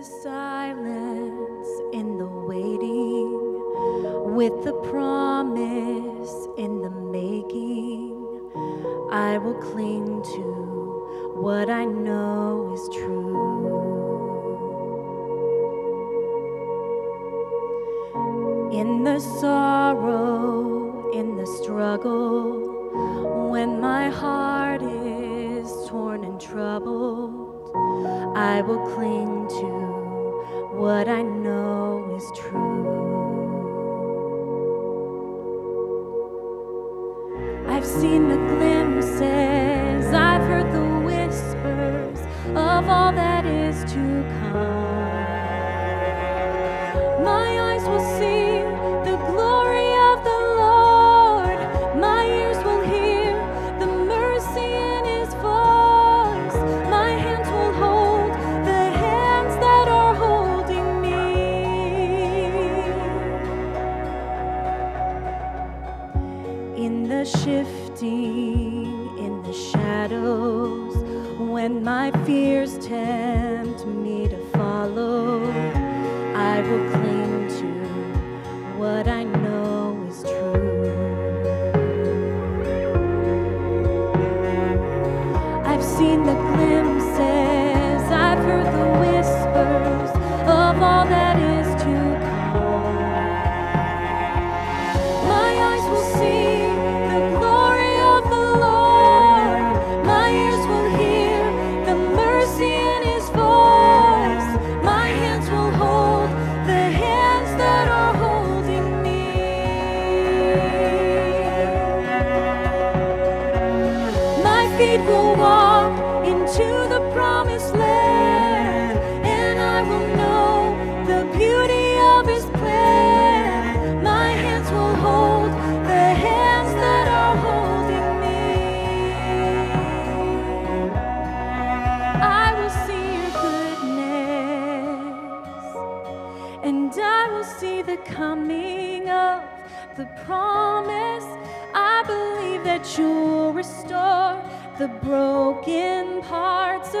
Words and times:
the 0.00 0.06
silence 0.06 1.68
in 1.92 2.16
the 2.16 2.26
waiting, 2.26 3.32
with 4.34 4.64
the 4.64 4.72
promise 4.88 6.48
in 6.56 6.80
the 6.80 6.88
making. 6.88 8.16
I 9.12 9.36
will 9.36 9.60
cling 9.60 10.22
to 10.22 11.36
what 11.36 11.68
I 11.68 11.84
know 11.84 12.72
is 12.72 12.96
true. 12.96 13.36
In 18.72 19.04
the 19.04 19.20
sorrow, 19.20 21.12
in 21.12 21.36
the 21.36 21.46
struggle, 21.46 23.50
when 23.50 23.82
my 23.82 24.08
heart 24.08 24.82
is 24.82 25.68
torn 25.90 26.24
and 26.24 26.40
troubled, 26.40 27.70
I 28.34 28.62
will 28.62 28.80
cling 28.94 29.46
to 29.60 29.79
what 30.80 31.08
I 31.08 31.20
know 31.20 32.10
is 32.16 32.24
true. 32.34 32.69
shifting. 67.30 68.49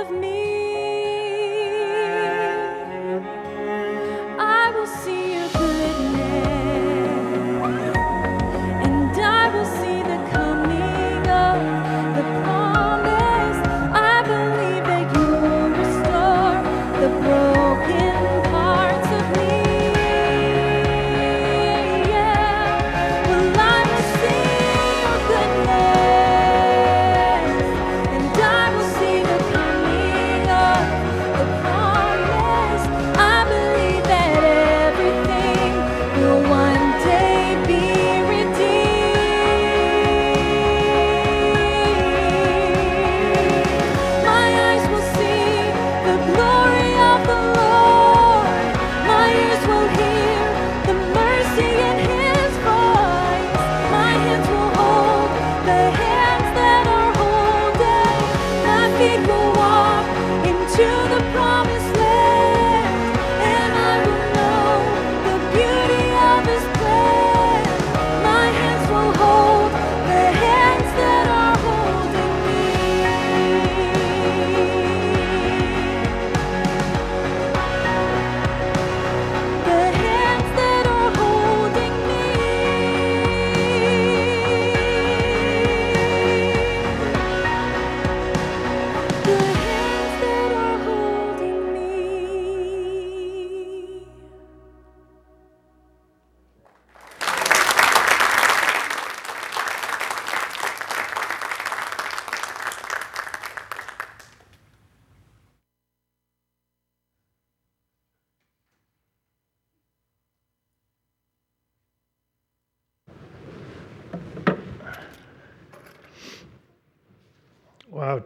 of 0.00 0.10
me. 0.10 0.40
I 4.38 4.72
will 4.74 4.86
see 4.86 5.34
you. 5.34 5.39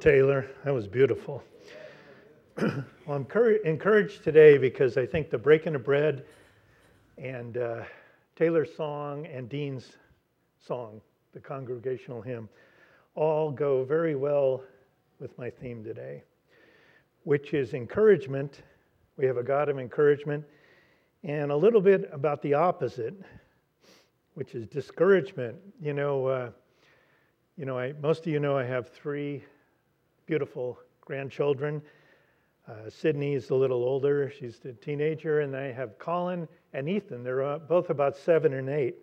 Taylor. 0.05 0.51
That 0.67 0.75
was 0.75 0.87
beautiful. 0.87 1.43
well, 2.61 2.85
I'm 3.09 3.25
cur- 3.25 3.57
encouraged 3.65 4.23
today 4.23 4.59
because 4.59 4.99
I 4.99 5.07
think 5.07 5.31
the 5.31 5.39
breaking 5.39 5.75
of 5.75 5.83
bread 5.83 6.27
and 7.17 7.57
uh, 7.57 7.85
Taylor's 8.37 8.69
song 8.77 9.25
and 9.25 9.49
Dean's 9.49 9.97
song, 10.63 11.01
the 11.33 11.41
congregational 11.41 12.21
hymn, 12.21 12.51
all 13.15 13.51
go 13.51 13.83
very 13.83 14.15
well 14.15 14.63
with 15.21 15.39
my 15.39 15.49
theme 15.49 15.83
today, 15.83 16.23
which 17.23 17.55
is 17.55 17.73
encouragement. 17.73 18.61
We 19.17 19.25
have 19.25 19.39
a 19.39 19.43
God 19.43 19.71
of 19.71 19.79
encouragement, 19.79 20.45
and 21.23 21.51
a 21.51 21.57
little 21.57 21.81
bit 21.81 22.11
about 22.13 22.43
the 22.43 22.53
opposite, 22.53 23.15
which 24.35 24.55
is 24.55 24.67
discouragement. 24.67 25.57
You 25.81 25.95
know, 25.95 26.27
uh, 26.27 26.51
you 27.57 27.65
know, 27.65 27.79
I, 27.79 27.95
most 28.03 28.27
of 28.27 28.33
you 28.35 28.39
know 28.39 28.59
I 28.59 28.65
have 28.65 28.91
three 28.91 29.43
beautiful 30.27 30.79
grandchildren. 31.01 31.83
Uh, 32.67 32.89
Sydney 32.89 33.35
is 33.35 33.51
a 33.51 33.55
little 33.55 33.85
older, 33.85 34.31
she's 34.31 34.59
a 34.65 34.73
teenager, 34.73 35.41
and 35.41 35.55
I 35.55 35.71
have 35.71 35.99
Colin 35.99 36.49
and 36.73 36.89
Ethan. 36.89 37.23
They're 37.23 37.43
uh, 37.43 37.59
both 37.59 37.91
about 37.91 38.17
seven 38.17 38.55
and 38.55 38.71
eight. 38.71 38.97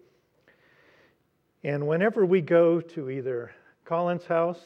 And 1.63 1.87
whenever 1.87 2.25
we 2.25 2.41
go 2.41 2.81
to 2.81 3.11
either 3.11 3.51
Colin's 3.85 4.25
house 4.25 4.61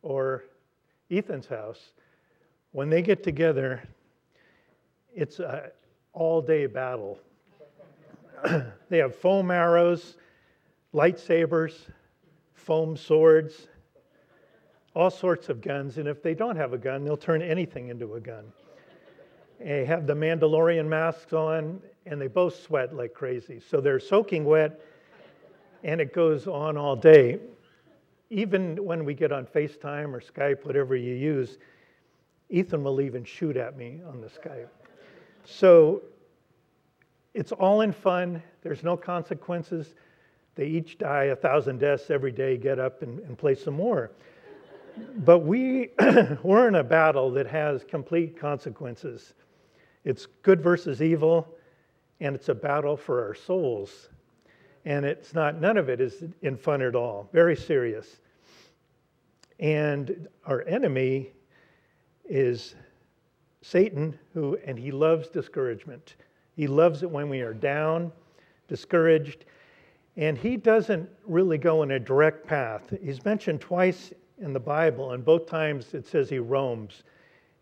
or 0.00 0.44
Ethan's 1.10 1.46
house, 1.46 1.92
when 2.72 2.88
they 2.88 3.02
get 3.02 3.22
together, 3.22 3.82
it's 5.14 5.40
an 5.40 5.60
all 6.14 6.40
day 6.40 6.64
battle. 6.64 7.18
they 8.88 8.96
have 8.96 9.14
foam 9.14 9.50
arrows, 9.50 10.16
lightsabers, 10.94 11.74
foam 12.54 12.96
swords, 12.96 13.68
all 14.94 15.10
sorts 15.10 15.48
of 15.48 15.60
guns. 15.60 15.98
And 15.98 16.08
if 16.08 16.22
they 16.22 16.34
don't 16.34 16.56
have 16.56 16.72
a 16.72 16.78
gun, 16.78 17.04
they'll 17.04 17.16
turn 17.16 17.42
anything 17.42 17.88
into 17.88 18.14
a 18.14 18.20
gun. 18.20 18.44
They 19.58 19.84
have 19.84 20.06
the 20.06 20.14
Mandalorian 20.14 20.86
masks 20.86 21.32
on, 21.32 21.80
and 22.06 22.20
they 22.20 22.28
both 22.28 22.60
sweat 22.62 22.94
like 22.94 23.12
crazy. 23.12 23.60
So 23.60 23.80
they're 23.80 24.00
soaking 24.00 24.44
wet, 24.44 24.80
and 25.84 26.00
it 26.00 26.14
goes 26.14 26.46
on 26.46 26.76
all 26.76 26.96
day. 26.96 27.38
Even 28.30 28.82
when 28.84 29.04
we 29.04 29.12
get 29.12 29.32
on 29.32 29.44
FaceTime 29.44 30.14
or 30.14 30.20
Skype, 30.20 30.64
whatever 30.64 30.96
you 30.96 31.14
use, 31.14 31.58
Ethan 32.48 32.82
will 32.82 33.00
even 33.00 33.24
shoot 33.24 33.56
at 33.56 33.76
me 33.76 34.00
on 34.08 34.20
the 34.20 34.28
Skype. 34.28 34.68
So 35.44 36.02
it's 37.34 37.52
all 37.52 37.82
in 37.82 37.92
fun. 37.92 38.42
There's 38.62 38.82
no 38.82 38.96
consequences. 38.96 39.94
They 40.54 40.66
each 40.66 40.98
die 40.98 41.24
a 41.24 41.36
thousand 41.36 41.78
deaths 41.78 42.10
every 42.10 42.32
day, 42.32 42.56
get 42.56 42.78
up 42.78 43.02
and, 43.02 43.20
and 43.20 43.36
play 43.36 43.54
some 43.54 43.74
more. 43.74 44.10
But 45.16 45.40
we, 45.40 45.90
we're 46.42 46.68
in 46.68 46.76
a 46.76 46.84
battle 46.84 47.30
that 47.32 47.46
has 47.46 47.84
complete 47.84 48.38
consequences. 48.38 49.34
It's 50.04 50.26
good 50.42 50.62
versus 50.62 51.02
evil, 51.02 51.48
and 52.20 52.34
it's 52.34 52.48
a 52.48 52.54
battle 52.54 52.96
for 52.96 53.24
our 53.26 53.34
souls. 53.34 54.08
And 54.84 55.04
it's 55.04 55.34
not, 55.34 55.60
none 55.60 55.76
of 55.76 55.88
it 55.88 56.00
is 56.00 56.24
in 56.42 56.56
fun 56.56 56.82
at 56.82 56.94
all, 56.94 57.28
very 57.32 57.56
serious. 57.56 58.20
And 59.58 60.28
our 60.46 60.62
enemy 60.62 61.32
is 62.28 62.74
Satan, 63.62 64.18
who, 64.32 64.58
and 64.64 64.78
he 64.78 64.90
loves 64.90 65.28
discouragement. 65.28 66.14
He 66.56 66.66
loves 66.66 67.02
it 67.02 67.10
when 67.10 67.28
we 67.28 67.40
are 67.40 67.52
down, 67.52 68.10
discouraged, 68.68 69.44
and 70.16 70.36
he 70.38 70.56
doesn't 70.56 71.08
really 71.26 71.58
go 71.58 71.82
in 71.82 71.90
a 71.92 71.98
direct 71.98 72.46
path. 72.46 72.92
He's 73.02 73.24
mentioned 73.24 73.60
twice 73.60 74.12
in 74.40 74.52
the 74.52 74.60
Bible, 74.60 75.12
and 75.12 75.24
both 75.24 75.46
times 75.46 75.94
it 75.94 76.06
says 76.06 76.28
he 76.28 76.38
roams. 76.38 77.02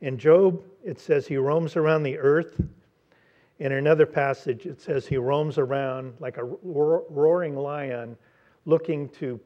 In 0.00 0.16
Job, 0.16 0.62
it 0.84 1.00
says 1.00 1.26
he 1.26 1.36
roams 1.36 1.76
around 1.76 2.04
the 2.04 2.19
earth. 2.19 2.60
In 3.58 3.72
another 3.72 4.06
passage, 4.06 4.66
it 4.66 4.80
says 4.80 5.06
he 5.06 5.16
roams 5.16 5.58
around 5.58 6.14
like 6.20 6.36
a 6.36 6.44
roaring 6.44 7.56
lion 7.56 8.16
looking 8.64 9.08
to 9.08 9.40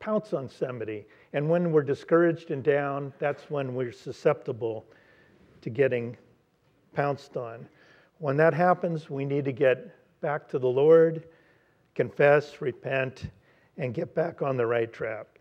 pounce 0.00 0.32
on 0.32 0.48
somebody. 0.48 1.06
And 1.32 1.48
when 1.48 1.70
we're 1.70 1.82
discouraged 1.82 2.50
and 2.50 2.64
down, 2.64 3.12
that's 3.18 3.48
when 3.48 3.74
we're 3.74 3.92
susceptible 3.92 4.84
to 5.62 5.70
getting 5.70 6.16
pounced 6.92 7.36
on. 7.36 7.68
When 8.18 8.36
that 8.38 8.54
happens, 8.54 9.08
we 9.08 9.24
need 9.24 9.44
to 9.44 9.52
get 9.52 9.94
back 10.20 10.48
to 10.48 10.58
the 10.58 10.68
Lord, 10.68 11.28
confess, 11.94 12.60
repent, 12.60 13.30
and 13.76 13.94
get 13.94 14.14
back 14.14 14.42
on 14.42 14.56
the 14.56 14.66
right 14.66 14.92
track. 14.92 15.35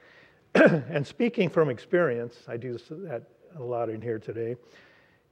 and 0.89 1.05
speaking 1.05 1.49
from 1.49 1.69
experience, 1.69 2.37
I 2.47 2.55
do 2.55 2.77
that 2.89 3.23
a 3.57 3.61
lot 3.61 3.89
in 3.89 4.01
here 4.01 4.19
today. 4.19 4.55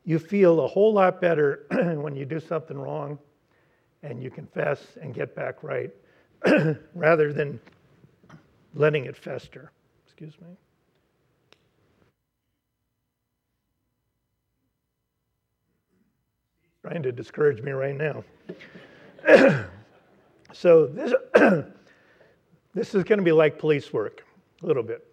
You 0.04 0.20
feel 0.20 0.60
a 0.60 0.68
whole 0.68 0.94
lot 0.94 1.22
better 1.22 1.66
when 1.96 2.14
you 2.14 2.26
do 2.26 2.42
something 2.42 2.78
wrong 2.78 3.18
and 4.02 4.22
you 4.22 4.30
confess 4.30 4.98
and 5.02 5.14
get 5.14 5.34
back 5.34 5.64
right 5.64 5.92
rather 6.94 7.32
than 7.32 7.58
letting 8.74 9.06
it 9.06 9.16
fester. 9.16 9.72
Excuse 10.06 10.34
me. 10.42 10.48
Trying 16.82 17.04
to 17.04 17.14
discourage 17.14 17.62
me 17.62 17.72
right 17.72 17.96
now. 17.96 18.26
so 20.52 20.86
this, 20.86 21.14
this 22.74 22.94
is 22.94 23.06
going 23.06 23.20
to 23.20 23.24
be 23.24 23.32
like 23.32 23.58
police 23.58 23.94
work, 23.94 24.26
a 24.62 24.66
little 24.66 24.84
bit. 24.84 25.13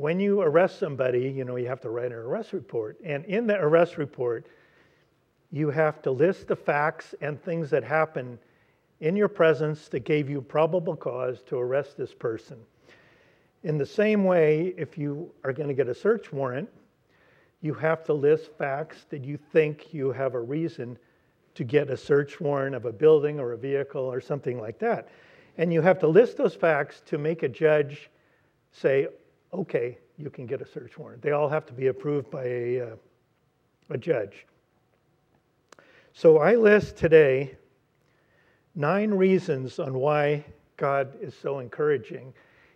When 0.00 0.18
you 0.18 0.40
arrest 0.40 0.78
somebody, 0.78 1.28
you 1.28 1.44
know, 1.44 1.56
you 1.56 1.66
have 1.66 1.82
to 1.82 1.90
write 1.90 2.06
an 2.06 2.14
arrest 2.14 2.54
report. 2.54 2.98
And 3.04 3.22
in 3.26 3.46
the 3.46 3.60
arrest 3.60 3.98
report, 3.98 4.46
you 5.52 5.68
have 5.68 6.00
to 6.00 6.10
list 6.10 6.48
the 6.48 6.56
facts 6.56 7.14
and 7.20 7.38
things 7.38 7.68
that 7.68 7.84
happened 7.84 8.38
in 9.00 9.14
your 9.14 9.28
presence 9.28 9.88
that 9.88 10.06
gave 10.06 10.30
you 10.30 10.40
probable 10.40 10.96
cause 10.96 11.42
to 11.48 11.58
arrest 11.58 11.98
this 11.98 12.14
person. 12.14 12.56
In 13.62 13.76
the 13.76 13.84
same 13.84 14.24
way, 14.24 14.72
if 14.78 14.96
you 14.96 15.30
are 15.44 15.52
going 15.52 15.68
to 15.68 15.74
get 15.74 15.86
a 15.86 15.94
search 15.94 16.32
warrant, 16.32 16.70
you 17.60 17.74
have 17.74 18.02
to 18.04 18.14
list 18.14 18.52
facts 18.56 19.04
that 19.10 19.22
you 19.22 19.36
think 19.52 19.92
you 19.92 20.12
have 20.12 20.34
a 20.34 20.40
reason 20.40 20.96
to 21.56 21.62
get 21.62 21.90
a 21.90 21.96
search 21.96 22.40
warrant 22.40 22.74
of 22.74 22.86
a 22.86 22.92
building 22.92 23.38
or 23.38 23.52
a 23.52 23.58
vehicle 23.58 24.10
or 24.10 24.22
something 24.22 24.58
like 24.58 24.78
that. 24.78 25.10
And 25.58 25.70
you 25.70 25.82
have 25.82 25.98
to 25.98 26.08
list 26.08 26.38
those 26.38 26.54
facts 26.54 27.02
to 27.04 27.18
make 27.18 27.42
a 27.42 27.50
judge 27.50 28.08
say, 28.72 29.08
okay, 29.52 29.98
you 30.16 30.30
can 30.30 30.46
get 30.46 30.60
a 30.60 30.66
search 30.66 30.98
warrant. 30.98 31.22
They 31.22 31.32
all 31.32 31.48
have 31.48 31.66
to 31.66 31.72
be 31.72 31.88
approved 31.88 32.30
by 32.30 32.44
a, 32.44 32.80
uh, 32.80 32.96
a 33.90 33.98
judge. 33.98 34.46
So 36.12 36.38
I 36.38 36.56
list 36.56 36.96
today 36.96 37.56
nine 38.74 39.10
reasons 39.10 39.78
on 39.78 39.94
why 39.94 40.44
God 40.76 41.16
is 41.20 41.34
so 41.34 41.58
encouraging. 41.58 42.32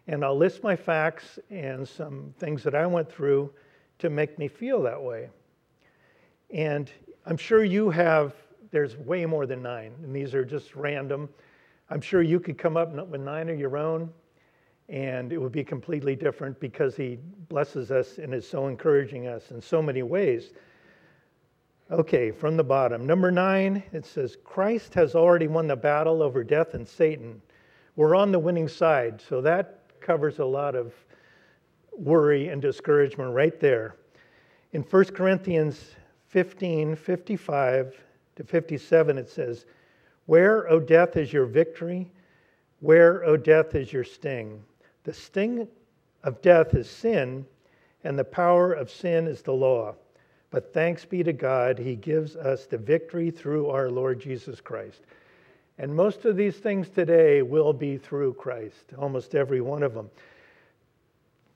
And 0.06 0.24
I'll 0.24 0.36
list 0.36 0.62
my 0.62 0.76
facts 0.76 1.38
and 1.50 1.88
some 1.88 2.34
things 2.38 2.62
that 2.64 2.74
I 2.74 2.86
went 2.86 3.10
through 3.10 3.50
to 3.98 4.10
make 4.10 4.38
me 4.38 4.48
feel 4.48 4.82
that 4.82 5.02
way. 5.02 5.30
And 6.50 6.90
I'm 7.26 7.38
sure 7.38 7.64
you 7.64 7.88
have, 7.90 8.34
there's 8.70 8.96
way 8.96 9.24
more 9.24 9.46
than 9.46 9.62
nine, 9.62 9.92
and 10.02 10.14
these 10.14 10.34
are 10.34 10.44
just 10.44 10.74
random. 10.74 11.28
I'm 11.88 12.02
sure 12.02 12.22
you 12.22 12.38
could 12.38 12.58
come 12.58 12.76
up 12.76 12.94
with 12.94 13.20
nine 13.20 13.48
of 13.48 13.58
your 13.58 13.78
own, 13.78 14.10
and 14.88 15.32
it 15.32 15.38
would 15.38 15.52
be 15.52 15.64
completely 15.64 16.14
different 16.14 16.58
because 16.60 16.96
He 16.96 17.18
blesses 17.48 17.90
us 17.90 18.18
and 18.18 18.34
is 18.34 18.48
so 18.48 18.66
encouraging 18.66 19.26
us 19.26 19.50
in 19.50 19.60
so 19.60 19.80
many 19.80 20.02
ways. 20.02 20.52
Okay, 21.90 22.30
from 22.30 22.56
the 22.56 22.64
bottom. 22.64 23.06
Number 23.06 23.30
nine, 23.30 23.82
it 23.92 24.06
says, 24.06 24.36
Christ 24.42 24.94
has 24.94 25.14
already 25.14 25.48
won 25.48 25.66
the 25.66 25.76
battle 25.76 26.22
over 26.22 26.42
death 26.42 26.74
and 26.74 26.88
Satan. 26.88 27.40
We're 27.96 28.14
on 28.14 28.32
the 28.32 28.38
winning 28.38 28.68
side, 28.68 29.20
so 29.20 29.40
that 29.42 29.80
covers 30.00 30.38
a 30.38 30.44
lot 30.44 30.74
of 30.74 30.94
worry 31.96 32.48
and 32.48 32.60
discouragement 32.60 33.32
right 33.32 33.58
there. 33.60 33.96
In 34.72 34.82
1 34.82 35.04
Corinthians 35.06 35.94
15 36.28 36.96
55 36.96 37.96
to 38.36 38.44
57, 38.44 39.18
it 39.18 39.30
says, 39.30 39.66
Where, 40.26 40.68
O 40.68 40.80
death, 40.80 41.16
is 41.16 41.32
your 41.32 41.46
victory? 41.46 42.10
Where, 42.80 43.24
O 43.24 43.36
death, 43.36 43.74
is 43.74 43.92
your 43.92 44.04
sting? 44.04 44.62
The 45.04 45.12
sting 45.14 45.68
of 46.22 46.42
death 46.42 46.74
is 46.74 46.88
sin, 46.88 47.46
and 48.02 48.18
the 48.18 48.24
power 48.24 48.72
of 48.72 48.90
sin 48.90 49.26
is 49.26 49.42
the 49.42 49.52
law. 49.52 49.94
But 50.50 50.72
thanks 50.72 51.04
be 51.04 51.22
to 51.22 51.32
God, 51.32 51.78
He 51.78 51.96
gives 51.96 52.36
us 52.36 52.66
the 52.66 52.78
victory 52.78 53.30
through 53.30 53.70
our 53.70 53.90
Lord 53.90 54.20
Jesus 54.20 54.60
Christ. 54.60 55.02
And 55.78 55.94
most 55.94 56.24
of 56.24 56.36
these 56.36 56.56
things 56.56 56.88
today 56.88 57.42
will 57.42 57.72
be 57.72 57.96
through 57.96 58.34
Christ, 58.34 58.92
almost 58.96 59.34
every 59.34 59.60
one 59.60 59.82
of 59.82 59.94
them. 59.94 60.10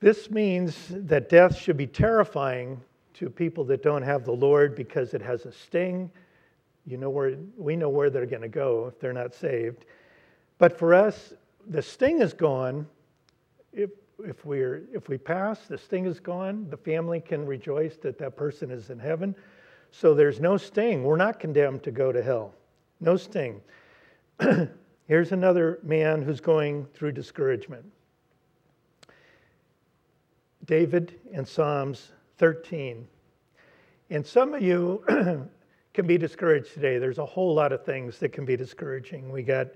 This 0.01 0.29
means 0.29 0.87
that 0.89 1.29
death 1.29 1.57
should 1.57 1.77
be 1.77 1.87
terrifying 1.87 2.81
to 3.15 3.29
people 3.29 3.63
that 3.65 3.83
don't 3.83 4.01
have 4.01 4.25
the 4.25 4.31
Lord 4.31 4.75
because 4.75 5.13
it 5.13 5.21
has 5.21 5.45
a 5.45 5.51
sting. 5.51 6.09
You 6.85 6.97
know 6.97 7.09
where 7.09 7.35
we 7.57 7.75
know 7.75 7.89
where 7.89 8.09
they're 8.09 8.25
going 8.25 8.41
to 8.41 8.47
go 8.47 8.87
if 8.87 8.99
they're 8.99 9.13
not 9.13 9.33
saved. 9.33 9.85
But 10.57 10.77
for 10.77 10.93
us, 10.93 11.33
the 11.67 11.81
sting 11.81 12.21
is 12.21 12.33
gone. 12.33 12.87
If 13.73 13.91
if, 14.25 14.45
we're, 14.45 14.83
if 14.93 15.07
we 15.07 15.17
pass, 15.17 15.59
this 15.67 15.81
thing 15.81 16.05
is 16.05 16.19
gone, 16.19 16.67
the 16.69 16.77
family 16.77 17.19
can 17.21 17.45
rejoice 17.45 17.97
that 17.97 18.17
that 18.19 18.35
person 18.35 18.71
is 18.71 18.89
in 18.89 18.99
heaven. 18.99 19.35
So 19.91 20.13
there's 20.13 20.39
no 20.39 20.57
sting. 20.57 21.03
We're 21.03 21.15
not 21.15 21.39
condemned 21.39 21.83
to 21.83 21.91
go 21.91 22.11
to 22.11 22.21
hell. 22.21 22.53
No 22.99 23.17
sting. 23.17 23.61
Here's 25.07 25.31
another 25.31 25.79
man 25.83 26.21
who's 26.21 26.41
going 26.41 26.85
through 26.93 27.13
discouragement. 27.13 27.85
David 30.65 31.19
in 31.31 31.45
Psalms 31.45 32.11
13. 32.37 33.07
And 34.11 34.25
some 34.25 34.53
of 34.53 34.61
you 34.61 35.03
can 35.93 36.07
be 36.07 36.17
discouraged 36.17 36.73
today. 36.73 36.99
There's 36.99 37.17
a 37.17 37.25
whole 37.25 37.55
lot 37.55 37.71
of 37.71 37.83
things 37.83 38.19
that 38.19 38.29
can 38.29 38.45
be 38.45 38.55
discouraging. 38.55 39.31
We 39.31 39.41
got 39.41 39.67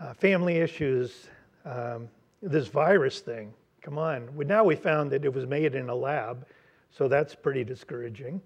uh, 0.00 0.14
family 0.14 0.56
issues, 0.56 1.28
um, 1.64 2.08
this 2.42 2.68
virus 2.68 3.20
thing. 3.20 3.52
Come 3.82 3.98
on. 3.98 4.28
Now 4.46 4.64
we 4.64 4.76
found 4.76 5.10
that 5.12 5.24
it 5.24 5.32
was 5.32 5.46
made 5.46 5.74
in 5.74 5.88
a 5.88 5.94
lab. 5.94 6.46
So 6.90 7.08
that's 7.08 7.34
pretty 7.34 7.64
discouraging. 7.64 8.40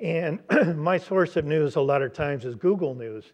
And 0.00 0.40
my 0.76 0.98
source 0.98 1.36
of 1.36 1.44
news 1.44 1.76
a 1.76 1.80
lot 1.80 2.02
of 2.02 2.12
times 2.12 2.44
is 2.44 2.54
Google 2.54 2.94
News. 2.94 3.32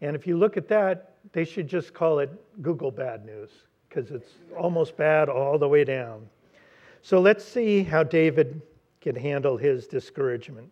And 0.00 0.14
if 0.14 0.26
you 0.26 0.36
look 0.36 0.56
at 0.56 0.68
that, 0.68 1.14
they 1.32 1.44
should 1.44 1.68
just 1.68 1.92
call 1.92 2.20
it 2.20 2.30
Google 2.62 2.90
Bad 2.90 3.24
News 3.24 3.50
because 3.88 4.10
it's 4.10 4.30
almost 4.56 4.96
bad 4.96 5.28
all 5.28 5.58
the 5.58 5.68
way 5.68 5.84
down. 5.84 6.28
So 7.02 7.20
let's 7.20 7.44
see 7.44 7.82
how 7.82 8.02
David 8.02 8.60
can 9.00 9.16
handle 9.16 9.56
his 9.56 9.86
discouragement. 9.86 10.70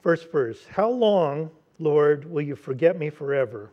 First 0.00 0.30
verse 0.30 0.66
How 0.68 0.90
long, 0.90 1.50
Lord, 1.78 2.30
will 2.30 2.42
you 2.42 2.56
forget 2.56 2.98
me 2.98 3.10
forever? 3.10 3.70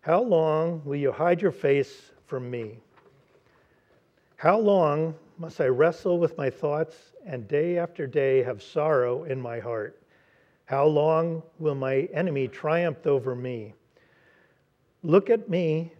How 0.00 0.22
long 0.22 0.82
will 0.84 0.96
you 0.96 1.12
hide 1.12 1.42
your 1.42 1.52
face 1.52 2.12
from 2.26 2.50
me? 2.50 2.78
How 4.40 4.58
long 4.58 5.14
must 5.36 5.60
I 5.60 5.66
wrestle 5.66 6.18
with 6.18 6.38
my 6.38 6.48
thoughts 6.48 7.12
and 7.26 7.46
day 7.46 7.76
after 7.76 8.06
day 8.06 8.42
have 8.42 8.62
sorrow 8.62 9.24
in 9.24 9.38
my 9.38 9.60
heart? 9.60 10.02
How 10.64 10.86
long 10.86 11.42
will 11.58 11.74
my 11.74 12.08
enemy 12.14 12.48
triumph 12.48 13.06
over 13.06 13.34
me? 13.34 13.74
Look 15.02 15.28
at 15.28 15.50
me 15.50 15.92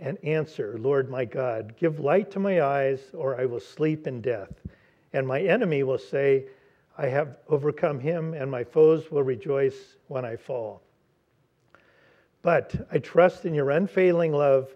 and 0.00 0.18
answer, 0.24 0.76
Lord 0.80 1.08
my 1.08 1.24
God. 1.24 1.76
Give 1.76 2.00
light 2.00 2.28
to 2.32 2.40
my 2.40 2.60
eyes, 2.60 3.12
or 3.14 3.40
I 3.40 3.44
will 3.44 3.60
sleep 3.60 4.08
in 4.08 4.20
death. 4.20 4.52
And 5.12 5.24
my 5.24 5.40
enemy 5.40 5.84
will 5.84 5.96
say, 5.96 6.46
I 6.98 7.06
have 7.06 7.36
overcome 7.48 8.00
him, 8.00 8.34
and 8.34 8.50
my 8.50 8.64
foes 8.64 9.12
will 9.12 9.22
rejoice 9.22 9.94
when 10.08 10.24
I 10.24 10.34
fall. 10.34 10.82
But 12.42 12.88
I 12.90 12.98
trust 12.98 13.44
in 13.44 13.54
your 13.54 13.70
unfailing 13.70 14.32
love. 14.32 14.74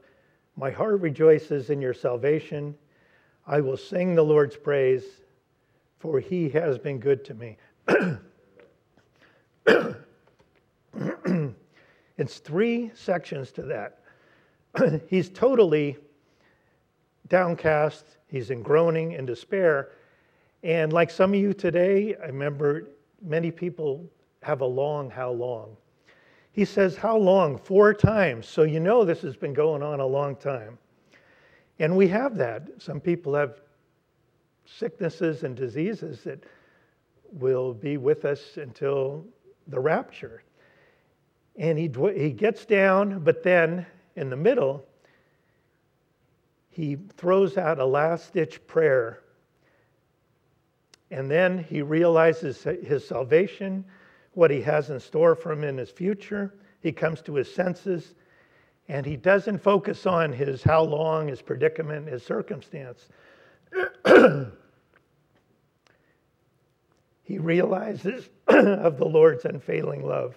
My 0.58 0.70
heart 0.72 1.00
rejoices 1.00 1.70
in 1.70 1.80
your 1.80 1.94
salvation. 1.94 2.74
I 3.46 3.60
will 3.60 3.76
sing 3.76 4.16
the 4.16 4.24
Lord's 4.24 4.56
praise, 4.56 5.04
for 6.00 6.18
he 6.18 6.48
has 6.48 6.78
been 6.78 6.98
good 6.98 7.24
to 7.26 7.34
me. 7.34 7.56
it's 12.18 12.38
three 12.38 12.90
sections 12.92 13.52
to 13.52 13.62
that. 13.62 14.00
he's 15.08 15.28
totally 15.28 15.96
downcast, 17.28 18.16
he's 18.26 18.50
in 18.50 18.60
groaning 18.60 19.14
and 19.14 19.28
despair. 19.28 19.90
And 20.64 20.92
like 20.92 21.12
some 21.12 21.34
of 21.34 21.38
you 21.38 21.52
today, 21.52 22.16
I 22.20 22.26
remember 22.26 22.88
many 23.22 23.52
people 23.52 24.10
have 24.42 24.62
a 24.62 24.66
long, 24.66 25.08
how 25.08 25.30
long. 25.30 25.76
He 26.58 26.64
says, 26.64 26.96
How 26.96 27.16
long? 27.16 27.56
Four 27.56 27.94
times. 27.94 28.48
So 28.48 28.64
you 28.64 28.80
know 28.80 29.04
this 29.04 29.22
has 29.22 29.36
been 29.36 29.54
going 29.54 29.80
on 29.80 30.00
a 30.00 30.06
long 30.06 30.34
time. 30.34 30.76
And 31.78 31.96
we 31.96 32.08
have 32.08 32.36
that. 32.38 32.68
Some 32.78 32.98
people 32.98 33.32
have 33.36 33.60
sicknesses 34.66 35.44
and 35.44 35.54
diseases 35.54 36.24
that 36.24 36.42
will 37.30 37.72
be 37.72 37.96
with 37.96 38.24
us 38.24 38.56
until 38.56 39.24
the 39.68 39.78
rapture. 39.78 40.42
And 41.54 41.78
he, 41.78 41.88
he 42.16 42.32
gets 42.32 42.64
down, 42.64 43.20
but 43.20 43.44
then 43.44 43.86
in 44.16 44.28
the 44.28 44.36
middle, 44.36 44.84
he 46.70 46.96
throws 47.16 47.56
out 47.56 47.78
a 47.78 47.86
last 47.86 48.32
ditch 48.32 48.66
prayer. 48.66 49.20
And 51.12 51.30
then 51.30 51.56
he 51.56 51.82
realizes 51.82 52.64
his 52.64 53.06
salvation, 53.06 53.84
what 54.38 54.52
he 54.52 54.62
has 54.62 54.88
in 54.90 55.00
store 55.00 55.34
for 55.34 55.50
him 55.50 55.64
in 55.64 55.76
his 55.76 55.90
future. 55.90 56.54
He 56.80 56.92
comes 56.92 57.20
to 57.22 57.34
his 57.34 57.52
senses 57.52 58.14
and 58.86 59.04
he 59.04 59.16
doesn't 59.16 59.58
focus 59.58 60.06
on 60.06 60.32
his 60.32 60.62
how 60.62 60.84
long, 60.84 61.26
his 61.26 61.42
predicament, 61.42 62.06
his 62.06 62.22
circumstance. 62.22 63.08
he 67.24 67.38
realizes 67.40 68.30
of 68.46 68.96
the 68.96 69.04
Lord's 69.04 69.44
unfailing 69.44 70.06
love. 70.06 70.36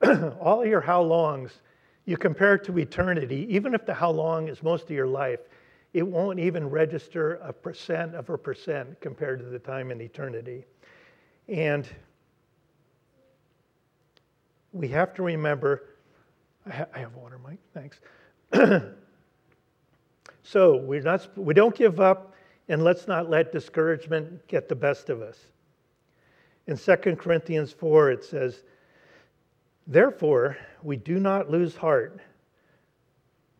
all 0.40 0.64
your 0.64 0.80
how 0.80 1.02
longs, 1.02 1.60
you 2.06 2.16
compare 2.16 2.54
it 2.54 2.64
to 2.64 2.78
eternity, 2.78 3.46
even 3.50 3.74
if 3.74 3.84
the 3.84 3.92
how 3.92 4.10
long 4.10 4.48
is 4.48 4.62
most 4.62 4.84
of 4.84 4.90
your 4.90 5.06
life, 5.06 5.40
it 5.92 6.06
won't 6.06 6.38
even 6.40 6.70
register 6.70 7.34
a 7.42 7.52
percent 7.52 8.14
of 8.14 8.30
a 8.30 8.38
percent 8.38 8.98
compared 9.02 9.38
to 9.40 9.44
the 9.44 9.58
time 9.58 9.90
in 9.90 10.00
eternity. 10.00 10.64
And 11.48 11.88
we 14.72 14.88
have 14.88 15.14
to 15.14 15.22
remember 15.22 15.82
I, 16.66 16.70
ha- 16.70 16.86
I 16.94 16.98
have 16.98 17.14
water, 17.14 17.38
Mike, 17.38 17.58
thanks. 17.74 18.00
so 20.42 20.76
we're 20.76 21.02
not, 21.02 21.36
we 21.36 21.52
don't 21.52 21.74
give 21.74 22.00
up, 22.00 22.34
and 22.68 22.82
let's 22.82 23.06
not 23.06 23.28
let 23.28 23.52
discouragement 23.52 24.46
get 24.48 24.68
the 24.68 24.74
best 24.74 25.10
of 25.10 25.20
us. 25.20 25.38
In 26.66 26.78
2 26.78 26.96
Corinthians 27.16 27.72
4, 27.72 28.12
it 28.12 28.24
says, 28.24 28.62
Therefore, 29.86 30.56
we 30.82 30.96
do 30.96 31.20
not 31.20 31.50
lose 31.50 31.76
heart. 31.76 32.20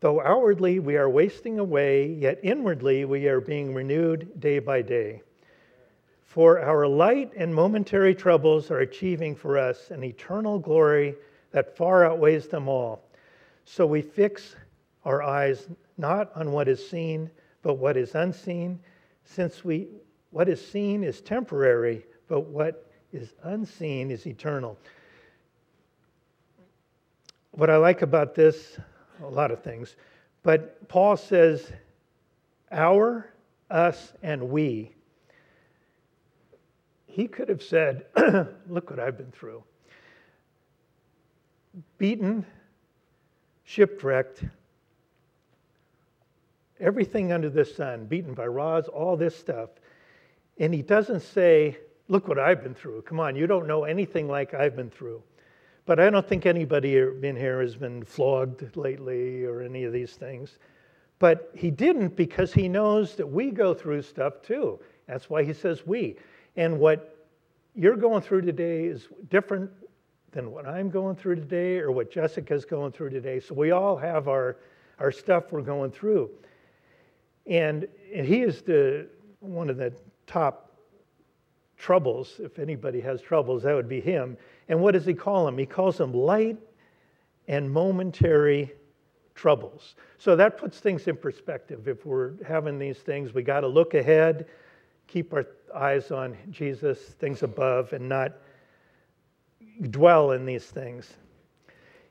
Though 0.00 0.23
outwardly 0.23 0.79
we 0.79 0.97
are 0.97 1.11
wasting 1.11 1.59
away, 1.59 2.07
yet 2.07 2.41
inwardly 2.43 3.05
we 3.05 3.29
are 3.29 3.41
being 3.41 3.75
renewed 3.75 4.41
day 4.41 4.59
by 4.59 4.81
day. 4.81 5.21
For 6.35 6.61
our 6.61 6.88
light 6.88 7.33
and 7.37 7.55
momentary 7.55 8.12
troubles 8.12 8.73
are 8.73 8.81
achieving 8.81 9.37
for 9.37 9.57
us 9.57 9.93
an 9.93 10.03
eternal 10.03 10.59
glory 10.59 11.14
that 11.53 11.76
far 11.76 12.05
outweighs 12.05 12.49
them 12.49 12.69
all. 12.69 13.05
So 13.64 13.87
we 13.87 14.03
fix 14.03 14.57
our 15.05 15.23
eyes 15.23 15.69
not 15.97 16.33
on 16.35 16.50
what 16.50 16.67
is 16.67 16.85
seen, 16.85 17.31
but 17.62 17.75
what 17.75 17.97
is 17.97 18.17
unseen, 18.17 18.81
since 19.23 19.64
we, 19.64 19.87
what 20.33 20.49
is 20.49 20.61
seen 20.61 21.05
is 21.05 21.21
temporary, 21.21 22.05
but 22.26 22.41
what 22.41 22.91
is 23.12 23.35
unseen 23.45 24.11
is 24.11 24.26
eternal 24.26 24.76
what 27.57 27.71
I 27.71 27.76
like 27.76 28.03
about 28.03 28.35
this, 28.35 28.79
a 29.23 29.29
lot 29.29 29.50
of 29.50 29.62
things, 29.62 29.97
but 30.43 30.88
Paul 30.88 31.17
says, 31.17 31.73
our, 32.73 33.33
us, 33.71 34.12
and 34.23 34.50
we. 34.50 34.93
He 37.14 37.28
could 37.28 37.49
have 37.49 37.62
said, 37.62 38.06
Look 38.68 38.90
what 38.90 38.99
I've 38.99 39.16
been 39.16 39.30
through. 39.30 39.62
Beaten, 41.97 42.44
shipwrecked, 43.62 44.42
everything 46.80 47.30
under 47.30 47.49
the 47.49 47.64
sun, 47.64 48.06
beaten 48.06 48.35
by 48.35 48.49
rods, 48.49 48.88
all 48.88 49.16
this 49.16 49.37
stuff. 49.37 49.71
And 50.59 50.75
he 50.75 50.83
doesn't 50.83 51.21
say, 51.21 51.78
Look 52.09 52.26
what 52.26 52.40
I've 52.40 52.64
been 52.64 52.75
through. 52.75 53.02
Come 53.02 53.21
on, 53.21 53.37
you 53.37 53.47
don't 53.47 53.68
know 53.68 53.85
anything 53.85 54.26
like 54.26 54.52
I've 54.52 54.75
been 54.75 54.90
through. 54.90 55.23
But 55.87 56.00
I 56.00 56.11
don't 56.11 56.28
think 56.28 56.47
anybody 56.47 56.99
in 56.99 57.37
here 57.37 57.61
has 57.61 57.76
been 57.76 58.02
flogged 58.02 58.76
lately 58.76 59.44
or 59.44 59.62
any 59.62 59.85
of 59.85 59.92
these 59.92 60.14
things. 60.14 60.59
But 61.21 61.52
he 61.54 61.71
didn't 61.71 62.16
because 62.16 62.52
he 62.52 62.68
knows 62.68 63.14
that 63.14 63.26
we 63.26 63.52
go 63.52 63.73
through 63.73 64.02
stuff 64.02 64.42
too. 64.42 64.80
That's 65.06 65.30
why 65.30 65.44
he 65.44 65.52
says 65.52 65.87
we. 65.87 66.16
And 66.57 66.79
what 66.79 67.27
you're 67.75 67.97
going 67.97 68.23
through 68.23 68.43
today 68.43 68.85
is 68.85 69.09
different 69.29 69.71
than 70.33 70.51
what 70.51 70.67
I'm 70.67 70.91
going 70.91 71.17
through 71.17 71.37
today 71.37 71.79
or 71.79 71.93
what 71.93 72.11
Jessica's 72.11 72.65
going 72.65 72.93
through 72.93 73.11
today. 73.11 73.41
So 73.41 73.55
we 73.55 73.71
all 73.71 73.97
have 73.97 74.29
our, 74.29 74.57
our 74.99 75.13
stuff 75.13 75.53
we're 75.53 75.63
going 75.63 75.91
through. 75.91 76.31
And, 77.47 77.87
and 78.13 78.27
he 78.27 78.43
is 78.43 78.63
the, 78.63 79.09
one 79.41 79.71
of 79.71 79.77
the 79.77 79.93
top 80.27 80.73
troubles. 81.77 82.35
If 82.39 82.59
anybody 82.59 83.01
has 83.01 83.21
troubles, 83.21 83.63
that 83.65 83.75
would 83.75 83.89
be 83.89 84.01
him. 84.01 84.37
And 84.69 84.81
what 84.81 84.93
does 84.93 85.05
he 85.05 85.15
call 85.15 85.45
them? 85.45 85.59
He 85.59 85.67
calls 85.67 85.99
them 85.99 86.13
light 86.13 86.59
and 87.47 87.71
momentary 87.71 88.73
troubles. 89.35 89.97
So 90.19 90.37
that 90.37 90.57
puts 90.57 90.79
things 90.79 91.07
in 91.07 91.17
perspective. 91.17 91.87
If 91.89 92.07
we're 92.07 92.33
having 92.47 92.79
these 92.79 92.99
things, 92.99 93.35
we 93.35 93.43
got 93.43 93.61
to 93.61 93.69
look 93.69 93.95
ahead, 93.95 94.47
keep 95.07 95.33
our 95.35 95.47
eyes 95.75 96.11
on 96.11 96.37
Jesus, 96.50 96.99
things 96.99 97.43
above, 97.43 97.93
and 97.93 98.09
not 98.09 98.33
dwell 99.90 100.33
in 100.33 100.47
these 100.47 100.66
things. 100.66 101.14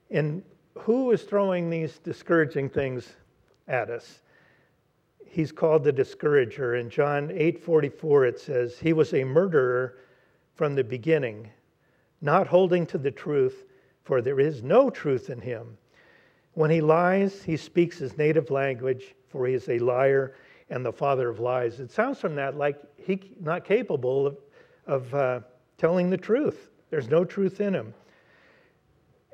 And 0.10 0.43
who 0.79 1.12
is 1.12 1.24
throwing 1.24 1.70
these 1.70 2.00
discouraging 2.00 2.70
things 2.70 3.15
at 3.67 3.89
us? 3.89 4.22
He's 5.25 5.51
called 5.51 5.84
the 5.84 5.91
discourager. 5.91 6.75
In 6.75 6.89
John 6.89 7.32
8:44 7.32 8.25
it 8.25 8.39
says, 8.39 8.79
"He 8.79 8.93
was 8.93 9.13
a 9.13 9.24
murderer 9.24 9.98
from 10.53 10.75
the 10.75 10.84
beginning 10.84 11.50
not 12.24 12.48
holding 12.48 12.86
to 12.88 12.98
the 12.98 13.12
truth, 13.12 13.65
for 14.03 14.22
there 14.22 14.39
is 14.39 14.63
no 14.63 14.89
truth 14.89 15.29
in 15.29 15.41
him. 15.41 15.77
When 16.53 16.72
he 16.72 16.79
lies, 16.79 17.43
he 17.43 17.58
speaks 17.58 17.98
his 17.98 18.17
native 18.17 18.50
language, 18.50 19.13
for 19.27 19.46
he 19.46 19.53
is 19.53 19.67
a 19.67 19.79
liar 19.79 20.36
and 20.70 20.86
the 20.86 20.93
father 20.93 21.29
of 21.29 21.39
lies. 21.39 21.82
It 21.82 21.91
sounds 21.91 22.20
from 22.20 22.36
that 22.36 22.55
like 22.55 22.79
he's 23.05 23.19
not 23.41 23.65
capable 23.65 24.27
of, 24.27 24.38
of 24.88 25.13
uh, 25.13 25.39
telling 25.77 26.10
the 26.10 26.17
truth. 26.17 26.69
There's 26.89 27.10
no 27.10 27.25
truth 27.25 27.62
in 27.62 27.74
him. 27.74 27.93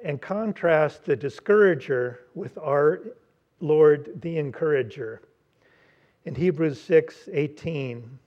And 0.04 0.22
contrast 0.22 1.06
the 1.06 1.16
discourager 1.16 2.22
with 2.34 2.58
our 2.58 3.02
Lord, 3.60 4.22
the 4.22 4.38
encourager. 4.38 5.22
In 6.26 6.36
Hebrews 6.36 6.80
6 6.82 7.30
18, 7.32 8.20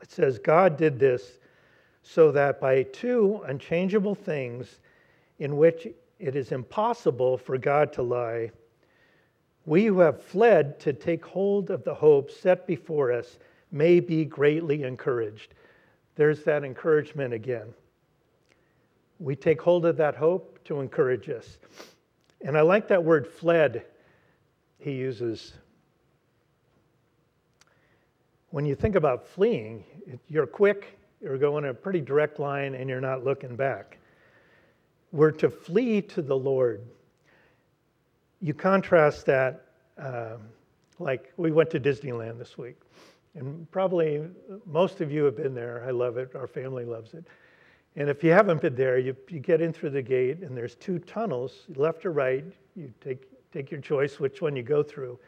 It 0.00 0.10
says, 0.10 0.38
God 0.38 0.76
did 0.76 0.98
this 0.98 1.38
so 2.02 2.32
that 2.32 2.60
by 2.60 2.82
two 2.84 3.40
unchangeable 3.46 4.14
things 4.14 4.80
in 5.38 5.56
which 5.56 5.88
it 6.18 6.36
is 6.36 6.52
impossible 6.52 7.36
for 7.36 7.58
God 7.58 7.92
to 7.94 8.02
lie, 8.02 8.50
we 9.66 9.86
who 9.86 10.00
have 10.00 10.22
fled 10.22 10.80
to 10.80 10.92
take 10.92 11.24
hold 11.24 11.70
of 11.70 11.84
the 11.84 11.94
hope 11.94 12.30
set 12.30 12.66
before 12.66 13.12
us 13.12 13.38
may 13.72 13.98
be 13.98 14.24
greatly 14.24 14.84
encouraged. 14.84 15.54
There's 16.14 16.44
that 16.44 16.62
encouragement 16.62 17.32
again. 17.32 17.72
We 19.18 19.34
take 19.34 19.60
hold 19.60 19.86
of 19.86 19.96
that 19.96 20.14
hope 20.14 20.62
to 20.64 20.80
encourage 20.80 21.28
us. 21.30 21.58
And 22.42 22.56
I 22.56 22.60
like 22.60 22.86
that 22.88 23.02
word 23.02 23.26
fled 23.26 23.84
he 24.78 24.92
uses. 24.92 25.52
When 28.50 28.66
you 28.66 28.74
think 28.74 28.96
about 28.96 29.26
fleeing, 29.26 29.84
you're 30.28 30.46
quick, 30.46 30.98
you're 31.22 31.38
going 31.38 31.64
a 31.66 31.72
pretty 31.72 32.00
direct 32.00 32.38
line, 32.38 32.74
and 32.74 32.90
you're 32.90 33.00
not 33.00 33.24
looking 33.24 33.56
back. 33.56 33.96
We're 35.12 35.30
to 35.32 35.48
flee 35.48 36.02
to 36.02 36.20
the 36.20 36.36
Lord. 36.36 36.82
You 38.40 38.54
contrast 38.54 39.24
that, 39.26 39.66
um, 39.98 40.40
like 40.98 41.32
we 41.36 41.52
went 41.52 41.70
to 41.70 41.80
Disneyland 41.80 42.38
this 42.38 42.58
week, 42.58 42.76
and 43.34 43.70
probably 43.70 44.22
most 44.66 45.00
of 45.00 45.10
you 45.10 45.24
have 45.24 45.36
been 45.36 45.54
there. 45.54 45.84
I 45.86 45.90
love 45.90 46.16
it, 46.16 46.34
our 46.34 46.46
family 46.46 46.84
loves 46.84 47.14
it. 47.14 47.24
And 47.96 48.08
if 48.08 48.24
you 48.24 48.30
haven't 48.30 48.62
been 48.62 48.74
there, 48.74 48.98
you, 48.98 49.14
you 49.28 49.38
get 49.38 49.60
in 49.60 49.72
through 49.72 49.90
the 49.90 50.02
gate, 50.02 50.40
and 50.40 50.56
there's 50.56 50.74
two 50.76 50.98
tunnels, 50.98 51.66
left 51.76 52.06
or 52.06 52.12
right. 52.12 52.44
You 52.74 52.92
take, 53.02 53.28
take 53.52 53.70
your 53.70 53.80
choice 53.80 54.18
which 54.18 54.40
one 54.40 54.56
you 54.56 54.62
go 54.62 54.82
through. 54.82 55.18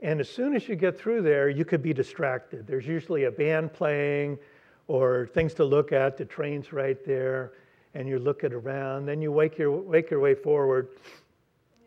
And 0.00 0.20
as 0.20 0.28
soon 0.28 0.54
as 0.54 0.68
you 0.68 0.76
get 0.76 0.98
through 0.98 1.22
there, 1.22 1.48
you 1.48 1.64
could 1.64 1.82
be 1.82 1.92
distracted. 1.92 2.66
There's 2.66 2.86
usually 2.86 3.24
a 3.24 3.30
band 3.30 3.72
playing 3.72 4.38
or 4.86 5.28
things 5.34 5.54
to 5.54 5.64
look 5.64 5.90
at. 5.90 6.16
The 6.16 6.24
train's 6.24 6.72
right 6.72 7.04
there, 7.04 7.52
and 7.94 8.06
you're 8.06 8.20
looking 8.20 8.52
around. 8.52 9.06
Then 9.06 9.20
you 9.20 9.32
wake 9.32 9.58
your, 9.58 9.72
wake 9.72 10.10
your 10.10 10.20
way 10.20 10.34
forward, 10.34 10.90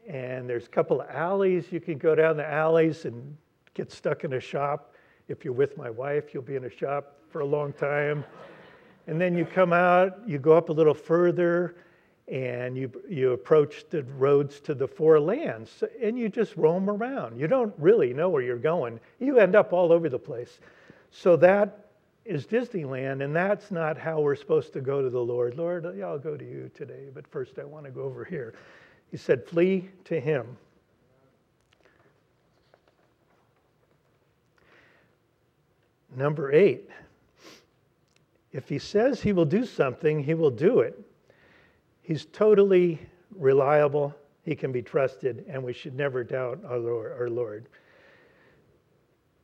and 0.09 0.49
there's 0.49 0.65
a 0.65 0.69
couple 0.69 0.99
of 1.01 1.09
alleys. 1.09 1.71
You 1.71 1.79
can 1.79 1.97
go 1.97 2.15
down 2.15 2.35
the 2.35 2.49
alleys 2.49 3.05
and 3.05 3.37
get 3.75 3.91
stuck 3.91 4.23
in 4.23 4.33
a 4.33 4.39
shop. 4.39 4.88
If 5.29 5.45
you're 5.45 5.53
with 5.53 5.77
my 5.77 5.89
wife, 5.89 6.33
you'll 6.33 6.43
be 6.43 6.55
in 6.55 6.65
a 6.65 6.69
shop 6.69 7.15
for 7.29 7.41
a 7.41 7.45
long 7.45 7.71
time. 7.73 8.25
And 9.07 9.21
then 9.21 9.37
you 9.37 9.45
come 9.45 9.73
out, 9.73 10.19
you 10.27 10.39
go 10.39 10.53
up 10.53 10.69
a 10.69 10.73
little 10.73 10.93
further, 10.93 11.75
and 12.27 12.75
you, 12.75 12.91
you 13.07 13.31
approach 13.31 13.85
the 13.89 14.03
roads 14.03 14.59
to 14.61 14.73
the 14.73 14.87
four 14.87 15.19
lands, 15.19 15.83
and 16.01 16.17
you 16.17 16.29
just 16.29 16.55
roam 16.55 16.89
around. 16.89 17.39
You 17.39 17.47
don't 17.47 17.73
really 17.77 18.13
know 18.13 18.29
where 18.29 18.41
you're 18.41 18.57
going. 18.57 18.99
You 19.19 19.39
end 19.39 19.55
up 19.55 19.73
all 19.73 19.91
over 19.91 20.09
the 20.09 20.19
place. 20.19 20.59
So 21.11 21.35
that 21.37 21.85
is 22.25 22.45
Disneyland, 22.45 23.23
and 23.23 23.35
that's 23.35 23.71
not 23.71 23.97
how 23.97 24.19
we're 24.21 24.35
supposed 24.35 24.73
to 24.73 24.81
go 24.81 25.01
to 25.01 25.09
the 25.09 25.19
Lord. 25.19 25.57
Lord, 25.57 25.85
I'll 25.85 26.19
go 26.19 26.37
to 26.37 26.45
you 26.45 26.69
today, 26.75 27.09
but 27.13 27.27
first 27.27 27.57
I 27.57 27.63
want 27.63 27.85
to 27.85 27.91
go 27.91 28.03
over 28.03 28.23
here. 28.23 28.53
He 29.09 29.17
said, 29.17 29.45
Flee 29.45 29.89
to 30.05 30.19
him. 30.19 30.57
Number 36.15 36.51
eight, 36.51 36.89
if 38.51 38.67
he 38.67 38.79
says 38.79 39.21
he 39.21 39.33
will 39.33 39.45
do 39.45 39.65
something, 39.65 40.23
he 40.23 40.33
will 40.33 40.51
do 40.51 40.79
it. 40.79 40.99
He's 42.01 42.25
totally 42.25 42.99
reliable, 43.35 44.15
he 44.43 44.55
can 44.55 44.71
be 44.71 44.81
trusted, 44.81 45.45
and 45.47 45.63
we 45.63 45.73
should 45.73 45.95
never 45.95 46.23
doubt 46.23 46.59
our 46.65 46.79
Lord. 46.79 47.11
Our 47.11 47.29
Lord. 47.29 47.69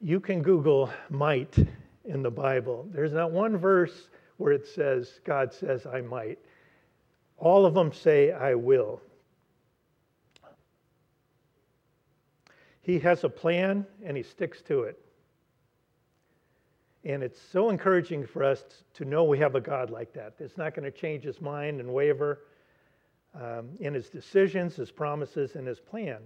You 0.01 0.19
can 0.19 0.41
Google 0.41 0.91
might 1.09 1.55
in 2.05 2.23
the 2.23 2.31
Bible. 2.31 2.87
There's 2.91 3.13
not 3.13 3.31
one 3.31 3.57
verse 3.57 4.09
where 4.37 4.51
it 4.51 4.67
says, 4.67 5.19
God 5.23 5.53
says, 5.53 5.85
I 5.85 6.01
might. 6.01 6.39
All 7.37 7.65
of 7.65 7.73
them 7.73 7.93
say, 7.93 8.31
I 8.31 8.55
will. 8.55 9.01
He 12.81 12.99
has 12.99 13.23
a 13.23 13.29
plan 13.29 13.85
and 14.03 14.15
he 14.15 14.23
sticks 14.23 14.61
to 14.63 14.83
it. 14.83 15.04
And 17.05 17.21
it's 17.21 17.39
so 17.39 17.69
encouraging 17.69 18.25
for 18.25 18.43
us 18.43 18.63
to 18.95 19.05
know 19.05 19.23
we 19.23 19.37
have 19.37 19.53
a 19.53 19.61
God 19.61 19.91
like 19.91 20.11
that. 20.13 20.33
It's 20.39 20.57
not 20.57 20.73
going 20.73 20.91
to 20.91 20.97
change 20.97 21.23
his 21.23 21.39
mind 21.39 21.79
and 21.79 21.93
waver 21.93 22.41
um, 23.39 23.69
in 23.79 23.93
his 23.93 24.09
decisions, 24.09 24.75
his 24.75 24.91
promises, 24.91 25.55
and 25.55 25.67
his 25.67 25.79
plan. 25.79 26.17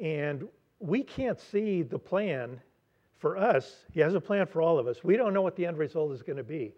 And 0.00 0.46
we 0.78 1.02
can't 1.02 1.40
see 1.40 1.82
the 1.82 1.98
plan 1.98 2.60
for 3.18 3.36
us. 3.36 3.84
He 3.92 4.00
has 4.00 4.14
a 4.14 4.20
plan 4.20 4.46
for 4.46 4.62
all 4.62 4.78
of 4.78 4.86
us. 4.86 5.02
We 5.02 5.16
don't 5.16 5.34
know 5.34 5.42
what 5.42 5.56
the 5.56 5.66
end 5.66 5.78
result 5.78 6.12
is 6.12 6.22
going 6.22 6.36
to 6.36 6.44
be. 6.44 6.72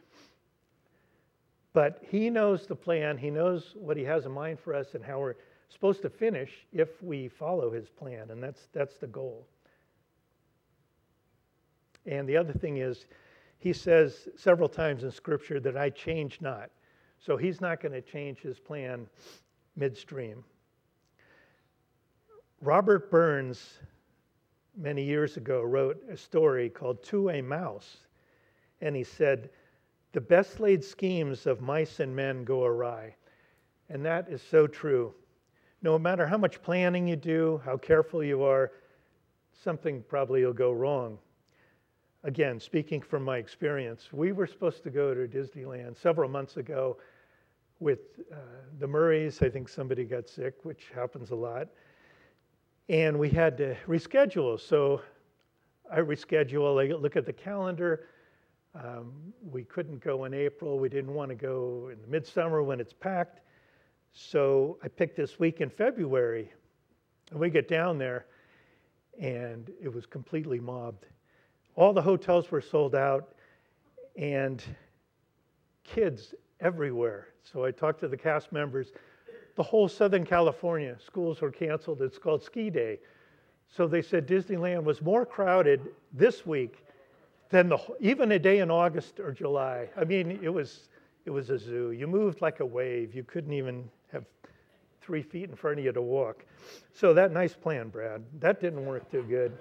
But 1.75 2.01
he 2.09 2.31
knows 2.31 2.67
the 2.67 2.77
plan, 2.77 3.19
he 3.19 3.31
knows 3.31 3.75
what 3.75 3.97
he 3.97 4.05
has 4.05 4.25
in 4.25 4.33
mind 4.33 4.61
for 4.61 4.75
us 4.75 4.95
and 4.95 5.05
how 5.05 5.19
we're 5.19 5.35
supposed 5.69 6.03
to 6.03 6.09
finish 6.09 6.51
if 6.73 7.03
we 7.03 7.29
follow 7.29 7.71
his 7.71 7.90
plan. 7.90 8.31
And 8.31 8.43
that's, 8.43 8.69
that's 8.73 8.97
the 8.97 9.09
goal. 9.09 9.47
And 12.07 12.29
the 12.29 12.37
other 12.37 12.53
thing 12.53 12.79
is, 12.79 13.07
he 13.59 13.73
says 13.73 14.29
several 14.37 14.69
times 14.69 15.05
in 15.05 15.11
Scripture 15.11 15.59
that 15.61 15.77
I 15.77 15.88
change 15.90 16.40
not. 16.40 16.71
So 17.19 17.37
he's 17.37 17.61
not 17.61 17.81
going 17.81 17.93
to 17.93 18.03
change 18.03 18.40
his 18.40 18.59
plan 18.59 19.07
midstream. 19.77 20.45
Robert 22.61 23.11
Burns, 23.11 23.79
many 24.77 25.03
years 25.03 25.37
ago, 25.37 25.62
wrote 25.62 26.03
a 26.11 26.17
story 26.17 26.69
called 26.69 27.03
To 27.05 27.31
a 27.31 27.40
Mouse. 27.40 27.99
And 28.83 28.95
he 28.95 29.05
said, 29.05 29.51
The 30.12 30.21
best 30.21 30.61
laid 30.61 30.85
schemes 30.85 31.47
of 31.47 31.62
mice 31.62 32.01
and 32.01 32.14
men 32.14 32.45
go 32.45 32.64
awry. 32.64 33.17
And 33.88 34.05
that 34.05 34.29
is 34.29 34.43
so 34.43 34.67
true. 34.67 35.14
No 35.81 35.99
matter 35.99 36.27
how 36.27 36.38
much 36.38 36.62
planning 36.62 37.07
you 37.07 37.17
do, 37.17 37.62
how 37.64 37.77
careful 37.77 38.23
you 38.23 38.43
are, 38.43 38.73
something 39.62 40.03
probably 40.07 40.45
will 40.45 40.53
go 40.53 40.73
wrong 40.73 41.19
again, 42.25 42.59
speaking 42.59 43.01
from 43.01 43.23
my 43.23 43.37
experience, 43.37 44.09
we 44.13 44.33
were 44.33 44.47
supposed 44.47 44.83
to 44.83 44.91
go 44.91 45.15
to 45.15 45.29
Disneyland 45.29 45.97
several 45.97 46.29
months 46.29 46.57
ago 46.57 46.97
with 47.81 48.01
uh, 48.33 48.37
the 48.81 48.87
Murrays. 48.87 49.43
I 49.43 49.51
think 49.51 49.69
somebody 49.69 50.05
got 50.05 50.29
sick, 50.29 50.65
which 50.65 50.91
happens 50.95 51.31
a 51.31 51.35
lot. 51.35 51.69
And 52.89 53.19
we 53.19 53.29
had 53.29 53.57
to 53.59 53.77
reschedule. 53.87 54.59
So 54.59 55.03
I 55.93 55.99
reschedule, 55.99 56.83
I 56.83 56.95
look 56.95 57.17
at 57.17 57.27
the 57.27 57.33
calendar. 57.33 58.09
Um, 58.75 59.13
we 59.51 59.65
couldn't 59.65 60.03
go 60.03 60.25
in 60.25 60.35
April. 60.35 60.79
We 60.79 60.89
didn't 60.89 61.13
want 61.13 61.29
to 61.29 61.35
go 61.35 61.91
in 61.93 62.01
the 62.01 62.09
midsummer 62.09 62.63
when 62.63 62.81
it's 62.81 62.93
packed. 62.93 63.41
So 64.13 64.79
I 64.83 64.89
picked 64.89 65.17
this 65.17 65.39
week 65.39 65.61
in 65.61 65.69
February. 65.69 66.51
And 67.31 67.41
we 67.41 67.51
get 67.51 67.69
down 67.69 67.99
there, 67.99 68.27
and 69.21 69.71
it 69.83 69.93
was 69.93 70.07
completely 70.07 70.61
mobbed 70.61 71.07
all 71.77 71.93
the 71.93 72.03
hotels 72.03 72.51
were 72.51 72.61
sold 72.61 72.95
out 72.95 73.35
and 74.17 74.63
kids 75.83 76.35
everywhere. 76.61 77.29
So 77.43 77.65
I 77.65 77.71
talked 77.71 78.01
to 78.01 78.09
the 78.09 78.17
cast 78.17 78.53
members. 78.53 78.93
The 79.57 79.63
whole 79.63 79.89
Southern 79.89 80.25
California 80.25 80.97
schools 81.05 81.41
were 81.41 81.51
canceled. 81.51 82.03
It's 82.03 82.19
called 82.19 82.43
Ski 82.43 82.71
Day. 82.71 82.99
So 83.69 83.87
they 83.87 84.03
said 84.03 84.27
Disneyland 84.27 84.85
was 84.85 85.03
more 85.03 85.27
crowded 85.27 85.81
this 86.13 86.47
week 86.47 86.85
than 87.51 87.69
the, 87.69 87.79
even 88.01 88.33
a 88.33 88.39
day 88.39 88.59
in 88.59 88.71
August 88.71 89.21
or 89.21 89.33
July. 89.33 89.89
I 89.97 90.05
mean, 90.05 90.39
it 90.43 90.49
was, 90.49 90.89
it 91.25 91.31
was 91.31 91.51
a 91.51 91.59
zoo. 91.59 91.91
You 91.91 92.07
moved 92.07 92.41
like 92.41 92.61
a 92.61 92.67
wave. 92.67 93.15
You 93.15 93.25
couldn't 93.25 93.53
even 93.53 93.89
have 94.13 94.25
three 95.01 95.23
feet 95.23 95.51
in 95.51 95.57
front 95.57 95.79
of 95.79 95.85
you 95.85 95.93
to 95.93 96.03
walk. 96.03 96.45
So 96.93 97.13
that 97.15 97.33
nice 97.33 97.55
plan, 97.55 97.89
Brad, 97.89 98.23
that 98.41 98.61
didn't 98.61 98.85
work 98.87 99.11
too 99.11 99.23
good. 99.23 99.53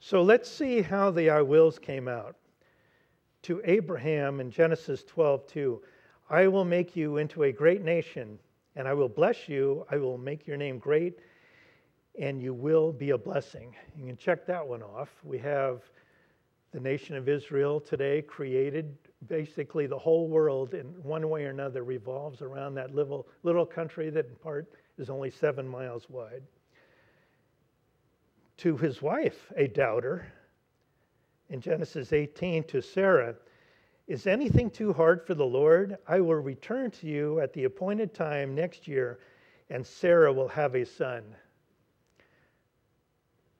So 0.00 0.22
let's 0.22 0.48
see 0.48 0.80
how 0.80 1.10
the 1.10 1.30
I 1.30 1.42
wills 1.42 1.78
came 1.78 2.06
out. 2.06 2.36
To 3.42 3.60
Abraham 3.64 4.40
in 4.40 4.50
Genesis 4.50 5.02
12, 5.04 5.46
2, 5.48 5.82
I 6.30 6.46
will 6.46 6.64
make 6.64 6.94
you 6.94 7.16
into 7.16 7.44
a 7.44 7.52
great 7.52 7.82
nation, 7.82 8.38
and 8.76 8.86
I 8.86 8.94
will 8.94 9.08
bless 9.08 9.48
you. 9.48 9.84
I 9.90 9.96
will 9.96 10.18
make 10.18 10.46
your 10.46 10.56
name 10.56 10.78
great, 10.78 11.18
and 12.18 12.40
you 12.40 12.54
will 12.54 12.92
be 12.92 13.10
a 13.10 13.18
blessing. 13.18 13.74
You 13.96 14.06
can 14.06 14.16
check 14.16 14.46
that 14.46 14.66
one 14.66 14.82
off. 14.82 15.08
We 15.24 15.38
have 15.38 15.82
the 16.72 16.80
nation 16.80 17.16
of 17.16 17.28
Israel 17.28 17.80
today 17.80 18.22
created. 18.22 18.96
Basically, 19.26 19.86
the 19.86 19.98
whole 19.98 20.28
world, 20.28 20.74
in 20.74 20.86
one 21.02 21.28
way 21.28 21.44
or 21.44 21.50
another, 21.50 21.82
revolves 21.82 22.40
around 22.40 22.74
that 22.74 22.94
little, 22.94 23.26
little 23.42 23.66
country 23.66 24.10
that, 24.10 24.26
in 24.26 24.36
part, 24.36 24.70
is 24.96 25.10
only 25.10 25.30
seven 25.30 25.66
miles 25.66 26.08
wide 26.08 26.42
to 28.58 28.76
his 28.76 29.00
wife, 29.00 29.52
a 29.56 29.68
doubter, 29.68 30.26
in 31.48 31.60
Genesis 31.60 32.12
18 32.12 32.64
to 32.64 32.82
Sarah, 32.82 33.34
Is 34.06 34.26
anything 34.26 34.70
too 34.70 34.92
hard 34.92 35.26
for 35.26 35.34
the 35.34 35.46
Lord? 35.46 35.96
I 36.06 36.20
will 36.20 36.34
return 36.34 36.90
to 36.92 37.06
you 37.06 37.40
at 37.40 37.52
the 37.52 37.64
appointed 37.64 38.14
time 38.14 38.54
next 38.54 38.88
year, 38.88 39.18
and 39.70 39.86
Sarah 39.86 40.32
will 40.32 40.48
have 40.48 40.74
a 40.74 40.84
son. 40.84 41.22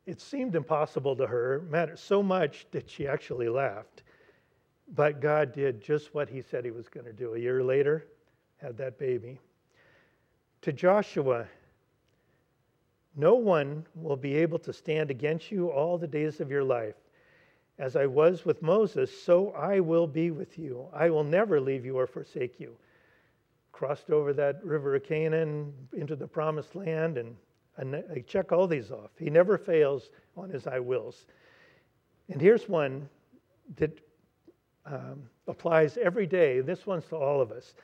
it 0.07 0.23
seemed 0.23 0.55
impossible 0.55 1.15
to 1.17 1.27
her, 1.27 1.67
mattered 1.69 1.99
so 1.99 2.23
much 2.23 2.67
that 2.71 2.89
she 2.89 3.07
actually 3.07 3.49
laughed. 3.49 4.05
But 4.95 5.21
God 5.21 5.53
did 5.53 5.83
just 5.83 6.15
what 6.15 6.31
he 6.31 6.41
said 6.41 6.65
he 6.65 6.71
was 6.71 6.89
going 6.89 7.05
to 7.05 7.13
do. 7.13 7.35
A 7.35 7.39
year 7.39 7.63
later, 7.63 8.07
had 8.57 8.79
that 8.79 8.99
baby. 8.99 9.39
To 10.63 10.73
Joshua, 10.73 11.47
no 13.19 13.35
one 13.35 13.85
will 13.97 14.17
be 14.17 14.37
able 14.37 14.61
to 14.61 14.73
stand 14.73 15.11
against 15.11 15.51
you 15.51 15.69
all 15.69 15.99
the 15.99 16.07
days 16.07 16.41
of 16.41 16.51
your 16.51 16.63
life. 16.63 16.95
As 17.79 17.97
I 17.97 18.07
was 18.07 18.45
with 18.45 18.63
Moses, 18.63 19.11
so 19.23 19.51
I 19.51 19.81
will 19.81 20.07
be 20.07 20.31
with 20.31 20.57
you. 20.57 20.87
I 20.93 21.11
will 21.11 21.25
never 21.25 21.61
leave 21.61 21.85
you 21.85 21.99
or 21.99 22.07
forsake 22.07 22.61
you. 22.61 22.77
Crossed 23.73 24.11
over 24.11 24.33
that 24.33 24.65
river 24.65 24.95
of 24.95 25.03
Canaan 25.05 25.73
into 25.93 26.17
the 26.17 26.27
promised 26.27 26.77
land, 26.77 27.19
and, 27.19 27.37
and 27.77 27.97
I 27.97 28.21
check 28.21 28.53
all 28.53 28.67
these 28.67 28.91
off. 28.91 29.11
He 29.19 29.31
never 29.31 29.59
fails 29.59 30.11
on 30.37 30.49
his 30.51 30.67
I 30.67 30.79
wills. 30.79 31.27
And 32.29 32.41
here's 32.41 32.69
one 32.69 33.09
that 33.77 33.99
um, 34.87 35.23
applies 35.47 35.97
every 35.99 36.27
day. 36.27 36.61
This 36.61 36.87
one's 36.87 37.07
to 37.07 37.17
all 37.17 37.41
of 37.41 37.51
us. 37.51 37.75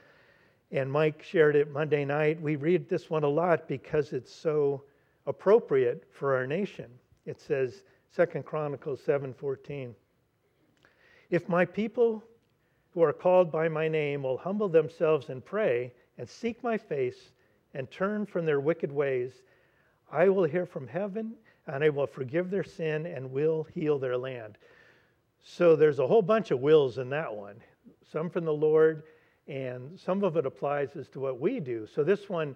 And 0.70 0.90
Mike 0.90 1.22
shared 1.22 1.56
it 1.56 1.70
Monday 1.70 2.04
night. 2.04 2.40
We 2.40 2.56
read 2.56 2.88
this 2.88 3.10
one 3.10 3.24
a 3.24 3.28
lot 3.28 3.68
because 3.68 4.12
it's 4.12 4.32
so 4.32 4.82
appropriate 5.26 6.04
for 6.10 6.34
our 6.34 6.46
nation. 6.46 6.90
It 7.26 7.40
says, 7.40 7.82
Second 8.10 8.44
Chronicles 8.44 9.00
7:14. 9.00 9.94
If 11.30 11.48
my 11.48 11.64
people 11.64 12.22
who 12.92 13.02
are 13.02 13.12
called 13.12 13.50
by 13.50 13.68
my 13.68 13.88
name 13.88 14.22
will 14.22 14.36
humble 14.36 14.68
themselves 14.68 15.30
and 15.30 15.44
pray 15.44 15.92
and 16.16 16.28
seek 16.28 16.62
my 16.62 16.78
face 16.78 17.32
and 17.74 17.90
turn 17.90 18.24
from 18.24 18.44
their 18.46 18.60
wicked 18.60 18.92
ways, 18.92 19.42
I 20.12 20.28
will 20.28 20.44
hear 20.44 20.64
from 20.64 20.86
heaven 20.86 21.34
and 21.66 21.82
I 21.82 21.88
will 21.88 22.06
forgive 22.06 22.50
their 22.50 22.62
sin 22.62 23.06
and 23.06 23.32
will 23.32 23.64
heal 23.64 23.98
their 23.98 24.16
land. 24.16 24.58
So 25.42 25.74
there's 25.74 25.98
a 25.98 26.06
whole 26.06 26.22
bunch 26.22 26.50
of 26.50 26.60
wills 26.60 26.98
in 26.98 27.08
that 27.10 27.34
one. 27.34 27.56
Some 28.12 28.30
from 28.30 28.44
the 28.44 28.52
Lord 28.52 29.02
and 29.48 29.98
some 29.98 30.22
of 30.22 30.36
it 30.36 30.46
applies 30.46 30.94
as 30.96 31.08
to 31.10 31.20
what 31.20 31.40
we 31.40 31.60
do. 31.60 31.86
So 31.86 32.04
this 32.04 32.28
one 32.28 32.54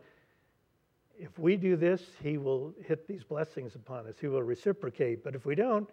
if 1.19 1.37
we 1.39 1.57
do 1.57 1.77
this, 1.77 2.03
he 2.23 2.39
will 2.39 2.73
hit 2.85 3.09
these 3.09 3.25
blessings 3.25 3.75
upon 3.75 4.07
us. 4.07 4.15
He 4.21 4.29
will 4.29 4.43
reciprocate. 4.43 5.25
But 5.25 5.35
if 5.35 5.45
we 5.45 5.55
don't, 5.55 5.89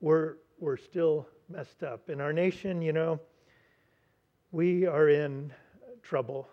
we're, 0.00 0.34
we're 0.60 0.76
still 0.76 1.26
messed 1.48 1.82
up. 1.82 2.10
In 2.10 2.20
our 2.20 2.32
nation, 2.32 2.82
you 2.82 2.92
know, 2.92 3.18
we 4.52 4.86
are 4.86 5.08
in 5.08 5.52
trouble. 6.02 6.48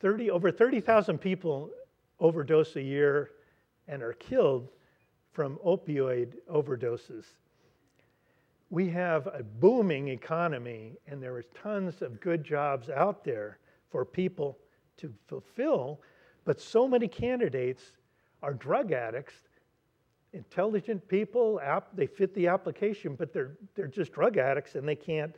30, 0.00 0.30
over 0.30 0.50
30,000 0.50 1.18
people 1.18 1.70
overdose 2.18 2.76
a 2.76 2.82
year 2.82 3.30
and 3.88 4.02
are 4.02 4.14
killed 4.14 4.68
from 5.32 5.58
opioid 5.64 6.34
overdoses. 6.50 7.24
We 8.70 8.88
have 8.88 9.26
a 9.26 9.42
booming 9.42 10.08
economy, 10.08 10.96
and 11.06 11.22
there 11.22 11.38
is 11.38 11.44
tons 11.62 12.00
of 12.00 12.20
good 12.20 12.42
jobs 12.42 12.88
out 12.88 13.22
there 13.24 13.58
for 13.90 14.06
people 14.06 14.58
to 14.98 15.12
fulfill, 15.26 16.00
but 16.44 16.60
so 16.60 16.88
many 16.88 17.08
candidates 17.08 17.92
are 18.42 18.54
drug 18.54 18.92
addicts, 18.92 19.34
intelligent 20.32 21.06
people, 21.08 21.60
app, 21.62 21.88
they 21.94 22.06
fit 22.06 22.34
the 22.34 22.48
application, 22.48 23.14
but 23.14 23.32
they're, 23.32 23.52
they're 23.74 23.86
just 23.86 24.12
drug 24.12 24.36
addicts 24.36 24.74
and 24.74 24.88
they 24.88 24.96
can't 24.96 25.34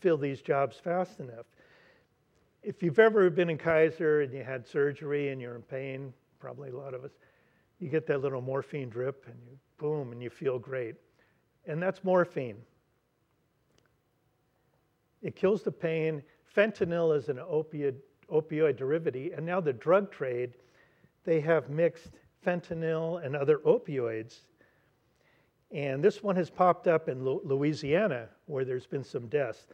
fill 0.00 0.16
these 0.16 0.40
jobs 0.40 0.78
fast 0.78 1.20
enough. 1.20 1.46
If 2.62 2.82
you've 2.82 2.98
ever 2.98 3.30
been 3.30 3.50
in 3.50 3.58
Kaiser 3.58 4.22
and 4.22 4.32
you 4.32 4.42
had 4.42 4.66
surgery 4.66 5.30
and 5.30 5.40
you're 5.40 5.56
in 5.56 5.62
pain, 5.62 6.12
probably 6.38 6.70
a 6.70 6.76
lot 6.76 6.94
of 6.94 7.04
us, 7.04 7.12
you 7.78 7.88
get 7.88 8.06
that 8.06 8.22
little 8.22 8.40
morphine 8.40 8.88
drip 8.88 9.24
and 9.26 9.36
you 9.48 9.58
boom 9.78 10.12
and 10.12 10.22
you 10.22 10.30
feel 10.30 10.58
great. 10.58 10.94
And 11.66 11.82
that's 11.82 12.02
morphine. 12.04 12.56
It 15.22 15.36
kills 15.36 15.62
the 15.62 15.72
pain. 15.72 16.22
Fentanyl 16.56 17.16
is 17.16 17.28
an 17.28 17.38
opiate 17.38 18.02
opioid 18.30 18.76
derivative, 18.76 19.32
and 19.36 19.46
now 19.46 19.60
the 19.60 19.72
drug 19.72 20.10
trade, 20.10 20.54
they 21.24 21.40
have 21.40 21.70
mixed 21.70 22.10
fentanyl 22.44 23.24
and 23.24 23.34
other 23.34 23.58
opioids. 23.58 24.40
And 25.72 26.02
this 26.02 26.22
one 26.22 26.36
has 26.36 26.48
popped 26.48 26.86
up 26.86 27.08
in 27.08 27.24
Louisiana 27.24 28.28
where 28.46 28.64
there's 28.64 28.86
been 28.86 29.02
some 29.02 29.26
deaths. 29.26 29.66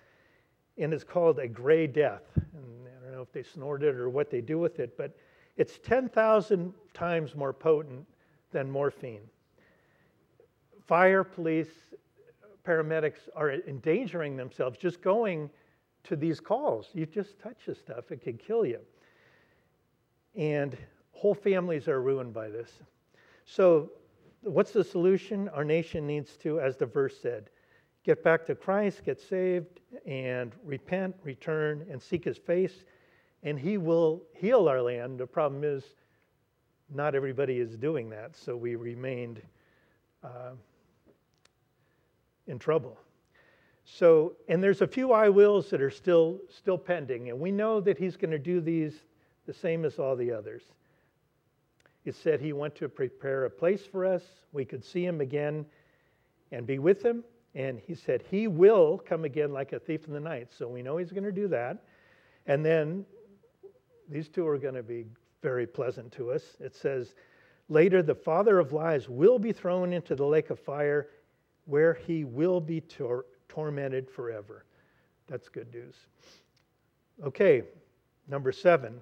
And 0.78 0.94
it's 0.94 1.04
called 1.04 1.38
a 1.38 1.46
gray 1.46 1.86
death. 1.86 2.22
And 2.34 2.86
I 2.86 3.04
don't 3.04 3.12
know 3.12 3.22
if 3.22 3.32
they 3.32 3.42
snort 3.42 3.82
it 3.82 3.94
or 3.94 4.08
what 4.08 4.30
they 4.30 4.40
do 4.40 4.58
with 4.58 4.80
it, 4.80 4.96
but 4.96 5.14
it's 5.58 5.78
10,000 5.78 6.72
times 6.94 7.34
more 7.34 7.52
potent 7.52 8.06
than 8.52 8.70
morphine. 8.70 9.20
Fire, 10.86 11.24
police, 11.24 11.68
paramedics 12.66 13.28
are 13.36 13.52
endangering 13.52 14.36
themselves 14.36 14.78
just 14.78 15.02
going 15.02 15.50
to 16.04 16.16
these 16.16 16.40
calls. 16.40 16.88
You 16.94 17.06
just 17.06 17.38
touch 17.38 17.66
this 17.66 17.78
stuff, 17.78 18.10
it 18.10 18.22
could 18.22 18.38
kill 18.38 18.64
you. 18.64 18.80
And 20.34 20.76
whole 21.12 21.34
families 21.34 21.88
are 21.88 22.00
ruined 22.00 22.32
by 22.32 22.48
this. 22.48 22.70
So, 23.44 23.90
what's 24.42 24.72
the 24.72 24.84
solution? 24.84 25.48
Our 25.50 25.64
nation 25.64 26.06
needs 26.06 26.36
to, 26.38 26.60
as 26.60 26.76
the 26.76 26.86
verse 26.86 27.16
said, 27.20 27.50
get 28.04 28.24
back 28.24 28.46
to 28.46 28.54
Christ, 28.54 29.04
get 29.04 29.20
saved, 29.20 29.80
and 30.06 30.52
repent, 30.64 31.14
return, 31.22 31.86
and 31.90 32.02
seek 32.02 32.24
his 32.24 32.38
face, 32.38 32.84
and 33.42 33.58
he 33.58 33.78
will 33.78 34.22
heal 34.34 34.68
our 34.68 34.82
land. 34.82 35.18
The 35.18 35.26
problem 35.26 35.64
is, 35.64 35.84
not 36.94 37.14
everybody 37.14 37.58
is 37.58 37.76
doing 37.76 38.10
that, 38.10 38.36
so 38.36 38.56
we 38.56 38.74
remained 38.74 39.40
uh, 40.22 40.52
in 42.46 42.58
trouble. 42.58 42.98
So, 43.84 44.36
and 44.48 44.62
there's 44.62 44.80
a 44.80 44.86
few 44.86 45.12
I 45.12 45.28
wills 45.28 45.70
that 45.70 45.82
are 45.82 45.90
still 45.90 46.40
still 46.48 46.78
pending, 46.78 47.30
and 47.30 47.38
we 47.38 47.50
know 47.50 47.80
that 47.80 47.98
he's 47.98 48.16
going 48.16 48.30
to 48.30 48.38
do 48.38 48.60
these 48.60 48.94
the 49.46 49.52
same 49.52 49.84
as 49.84 49.98
all 49.98 50.14
the 50.16 50.32
others. 50.32 50.62
It 52.04 52.14
said 52.14 52.40
he 52.40 52.52
went 52.52 52.74
to 52.76 52.88
prepare 52.88 53.44
a 53.44 53.50
place 53.50 53.84
for 53.84 54.04
us. 54.04 54.22
We 54.52 54.64
could 54.64 54.84
see 54.84 55.04
him 55.04 55.20
again 55.20 55.66
and 56.50 56.66
be 56.66 56.78
with 56.78 57.02
him. 57.02 57.24
And 57.54 57.78
he 57.78 57.94
said 57.94 58.22
he 58.30 58.48
will 58.48 58.98
come 58.98 59.24
again 59.24 59.52
like 59.52 59.72
a 59.72 59.78
thief 59.78 60.06
in 60.06 60.12
the 60.12 60.20
night. 60.20 60.48
So 60.56 60.68
we 60.68 60.82
know 60.82 60.96
he's 60.96 61.12
going 61.12 61.24
to 61.24 61.32
do 61.32 61.48
that. 61.48 61.84
And 62.46 62.64
then 62.64 63.04
these 64.08 64.28
two 64.28 64.46
are 64.46 64.58
going 64.58 64.74
to 64.74 64.82
be 64.82 65.06
very 65.42 65.66
pleasant 65.66 66.12
to 66.12 66.32
us. 66.32 66.42
It 66.60 66.74
says, 66.74 67.14
Later, 67.68 68.02
the 68.02 68.14
father 68.14 68.58
of 68.58 68.72
lies 68.72 69.08
will 69.08 69.38
be 69.38 69.52
thrown 69.52 69.92
into 69.92 70.14
the 70.14 70.26
lake 70.26 70.50
of 70.50 70.58
fire 70.58 71.08
where 71.64 71.94
he 71.94 72.24
will 72.24 72.60
be 72.60 72.80
tor- 72.80 73.26
tormented 73.52 74.08
forever. 74.08 74.64
That's 75.28 75.50
good 75.50 75.70
news. 75.74 75.94
Okay, 77.22 77.62
number 78.26 78.50
seven. 78.50 78.98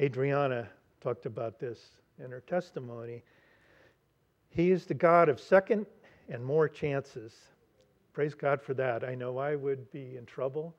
Adriana 0.00 0.68
talked 1.00 1.24
about 1.24 1.60
this 1.60 1.78
in 2.18 2.32
her 2.32 2.40
testimony. 2.40 3.22
He 4.48 4.72
is 4.72 4.86
the 4.86 4.94
God 4.94 5.28
of 5.28 5.38
second 5.38 5.86
and 6.28 6.44
more 6.44 6.68
chances. 6.68 7.32
Praise 8.12 8.34
God 8.34 8.60
for 8.60 8.74
that. 8.74 9.04
I 9.04 9.14
know 9.14 9.38
I 9.38 9.54
would 9.54 9.88
be 9.92 10.16
in 10.16 10.26
trouble. 10.26 10.74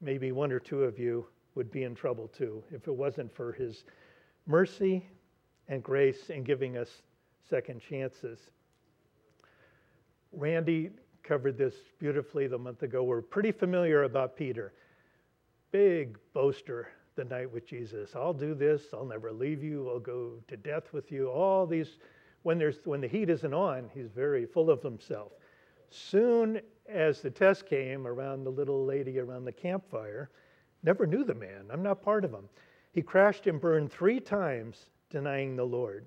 Maybe 0.00 0.32
one 0.32 0.50
or 0.50 0.58
two 0.58 0.82
of 0.82 0.98
you 0.98 1.28
would 1.54 1.70
be 1.70 1.84
in 1.84 1.94
trouble 1.94 2.26
too 2.26 2.60
if 2.72 2.88
it 2.88 2.94
wasn't 2.94 3.32
for 3.32 3.52
his 3.52 3.84
mercy 4.46 5.06
and 5.68 5.80
grace 5.80 6.28
in 6.30 6.42
giving 6.42 6.76
us 6.76 7.02
second 7.48 7.80
chances. 7.80 8.40
Randy 10.32 10.90
covered 11.26 11.58
this 11.58 11.74
beautifully 11.98 12.46
the 12.46 12.58
month 12.58 12.82
ago. 12.82 13.02
We're 13.02 13.22
pretty 13.22 13.52
familiar 13.52 14.04
about 14.04 14.36
Peter. 14.36 14.72
Big 15.72 16.16
boaster 16.32 16.88
the 17.16 17.24
night 17.24 17.52
with 17.52 17.66
Jesus. 17.66 18.14
I'll 18.14 18.32
do 18.32 18.54
this. 18.54 18.82
I'll 18.92 19.04
never 19.04 19.32
leave 19.32 19.62
you. 19.62 19.88
I'll 19.88 19.98
go 19.98 20.34
to 20.48 20.56
death 20.56 20.92
with 20.92 21.10
you. 21.10 21.28
All 21.28 21.66
these, 21.66 21.98
when, 22.42 22.58
there's, 22.58 22.78
when 22.84 23.00
the 23.00 23.08
heat 23.08 23.28
isn't 23.28 23.54
on, 23.54 23.90
he's 23.92 24.08
very 24.14 24.46
full 24.46 24.70
of 24.70 24.82
himself. 24.82 25.32
Soon 25.90 26.60
as 26.88 27.20
the 27.20 27.30
test 27.30 27.66
came 27.66 28.06
around 28.06 28.44
the 28.44 28.50
little 28.50 28.84
lady 28.84 29.18
around 29.18 29.44
the 29.44 29.52
campfire, 29.52 30.30
never 30.82 31.06
knew 31.06 31.24
the 31.24 31.34
man. 31.34 31.66
I'm 31.70 31.82
not 31.82 32.02
part 32.02 32.24
of 32.24 32.32
him. 32.32 32.48
He 32.92 33.02
crashed 33.02 33.46
and 33.46 33.60
burned 33.60 33.90
three 33.90 34.20
times 34.20 34.90
denying 35.10 35.56
the 35.56 35.64
Lord. 35.64 36.06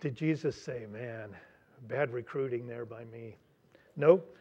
Did 0.00 0.14
Jesus 0.14 0.60
say, 0.60 0.86
Man, 0.90 1.34
Bad 1.88 2.12
recruiting 2.12 2.66
there 2.66 2.84
by 2.84 3.04
me. 3.06 3.36
Nope. 3.96 4.36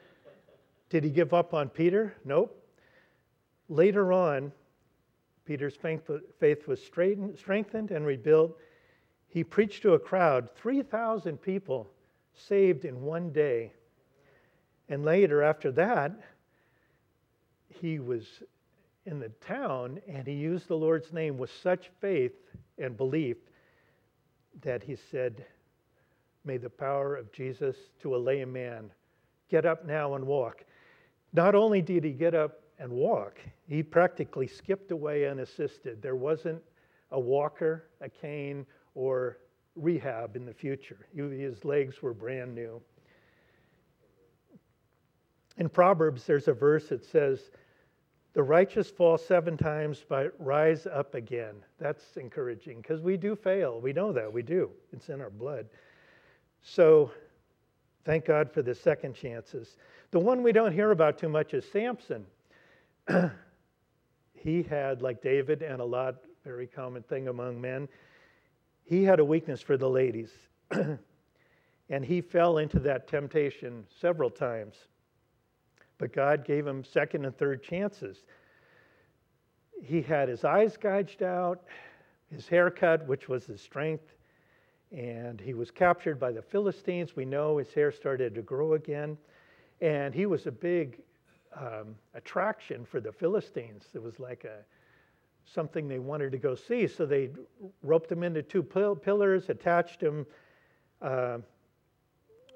Did 0.89 1.03
he 1.03 1.09
give 1.09 1.33
up 1.33 1.53
on 1.53 1.69
Peter? 1.69 2.15
Nope. 2.25 2.55
Later 3.69 4.11
on, 4.13 4.51
Peter's 5.45 5.75
faith 5.75 6.67
was 6.67 6.83
strengthened 6.83 7.91
and 7.91 8.05
rebuilt. 8.05 8.57
He 9.27 9.43
preached 9.43 9.81
to 9.83 9.93
a 9.93 9.99
crowd, 9.99 10.49
3,000 10.55 11.37
people 11.37 11.87
saved 12.33 12.85
in 12.85 13.01
one 13.01 13.31
day. 13.31 13.73
And 14.89 15.05
later, 15.05 15.43
after 15.43 15.71
that, 15.73 16.11
he 17.67 17.99
was 17.99 18.43
in 19.05 19.19
the 19.19 19.29
town 19.29 19.99
and 20.07 20.27
he 20.27 20.33
used 20.33 20.67
the 20.67 20.75
Lord's 20.75 21.13
name 21.13 21.37
with 21.37 21.51
such 21.61 21.89
faith 21.99 22.33
and 22.77 22.97
belief 22.97 23.37
that 24.61 24.83
he 24.83 24.95
said, 24.95 25.45
May 26.45 26.57
the 26.57 26.69
power 26.69 27.15
of 27.15 27.31
Jesus 27.31 27.75
to 28.01 28.15
a 28.15 28.17
lame 28.17 28.53
man 28.53 28.91
get 29.49 29.65
up 29.65 29.85
now 29.85 30.15
and 30.15 30.25
walk. 30.25 30.63
Not 31.33 31.55
only 31.55 31.81
did 31.81 32.03
he 32.03 32.11
get 32.11 32.33
up 32.33 32.61
and 32.79 32.91
walk, 32.91 33.39
he 33.67 33.83
practically 33.83 34.47
skipped 34.47 34.91
away 34.91 35.27
unassisted. 35.27 36.01
There 36.01 36.15
wasn't 36.15 36.61
a 37.11 37.19
walker, 37.19 37.89
a 38.01 38.09
cane, 38.09 38.65
or 38.95 39.37
rehab 39.75 40.35
in 40.35 40.45
the 40.45 40.53
future. 40.53 41.07
His 41.13 41.65
legs 41.65 42.01
were 42.01 42.13
brand 42.13 42.55
new. 42.55 42.81
In 45.57 45.67
Proverbs, 45.67 46.25
there's 46.25 46.47
a 46.47 46.53
verse 46.53 46.87
that 46.87 47.03
says, 47.03 47.51
The 48.33 48.43
righteous 48.43 48.89
fall 48.89 49.17
seven 49.17 49.57
times, 49.57 50.05
but 50.07 50.33
rise 50.39 50.87
up 50.87 51.15
again. 51.15 51.55
That's 51.79 52.15
encouraging 52.15 52.81
because 52.81 53.01
we 53.01 53.17
do 53.17 53.35
fail. 53.35 53.81
We 53.81 53.91
know 53.91 54.13
that. 54.13 54.31
We 54.31 54.41
do. 54.41 54.71
It's 54.93 55.09
in 55.09 55.19
our 55.19 55.29
blood. 55.29 55.67
So 56.61 57.11
thank 58.05 58.25
God 58.25 58.51
for 58.51 58.61
the 58.61 58.75
second 58.75 59.15
chances. 59.15 59.77
The 60.11 60.19
one 60.19 60.43
we 60.43 60.51
don't 60.51 60.73
hear 60.73 60.91
about 60.91 61.17
too 61.17 61.29
much 61.29 61.53
is 61.53 61.65
Samson. 61.71 62.25
he 64.33 64.63
had, 64.63 65.01
like 65.01 65.21
David 65.21 65.61
and 65.61 65.81
a 65.81 65.85
lot, 65.85 66.15
very 66.43 66.67
common 66.67 67.03
thing 67.03 67.27
among 67.27 67.59
men, 67.59 67.87
he 68.83 69.03
had 69.03 69.19
a 69.19 69.25
weakness 69.25 69.61
for 69.61 69.77
the 69.77 69.89
ladies. 69.89 70.31
and 71.89 72.05
he 72.05 72.21
fell 72.21 72.57
into 72.57 72.79
that 72.79 73.07
temptation 73.07 73.85
several 73.99 74.29
times. 74.29 74.75
But 75.97 76.13
God 76.13 76.45
gave 76.45 76.65
him 76.65 76.83
second 76.83 77.25
and 77.25 77.37
third 77.37 77.61
chances. 77.61 78.23
He 79.83 80.01
had 80.01 80.29
his 80.29 80.43
eyes 80.43 80.77
gouged 80.77 81.23
out, 81.23 81.63
his 82.31 82.47
hair 82.47 82.69
cut, 82.69 83.07
which 83.07 83.27
was 83.27 83.45
his 83.45 83.61
strength, 83.61 84.13
and 84.91 85.39
he 85.39 85.53
was 85.53 85.71
captured 85.71 86.19
by 86.19 86.31
the 86.31 86.41
Philistines. 86.41 87.15
We 87.15 87.25
know 87.25 87.57
his 87.57 87.73
hair 87.73 87.91
started 87.91 88.33
to 88.35 88.41
grow 88.41 88.73
again, 88.73 89.17
and 89.81 90.13
he 90.13 90.25
was 90.25 90.47
a 90.47 90.51
big 90.51 91.01
um, 91.55 91.95
attraction 92.13 92.85
for 92.85 92.99
the 92.99 93.11
Philistines. 93.11 93.85
It 93.93 94.01
was 94.01 94.19
like 94.19 94.45
a 94.45 94.63
something 95.45 95.87
they 95.87 95.99
wanted 95.99 96.31
to 96.31 96.37
go 96.37 96.55
see. 96.55 96.87
So 96.87 97.05
they 97.05 97.29
roped 97.81 98.11
him 98.11 98.23
into 98.23 98.43
two 98.43 98.61
pillars, 98.61 99.49
attached 99.49 100.01
him, 100.01 100.25
uh, 101.01 101.39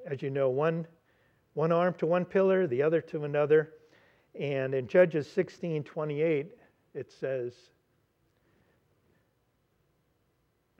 as 0.06 0.22
you 0.22 0.30
know, 0.30 0.50
one 0.50 0.86
one 1.54 1.72
arm 1.72 1.94
to 1.96 2.08
one 2.08 2.26
pillar, 2.26 2.66
the 2.66 2.82
other 2.82 3.00
to 3.02 3.26
another. 3.26 3.74
And 4.40 4.74
in 4.74 4.88
Judges 4.88 5.32
16 5.32 5.84
28, 5.84 6.52
it 6.96 7.12
says, 7.12 7.54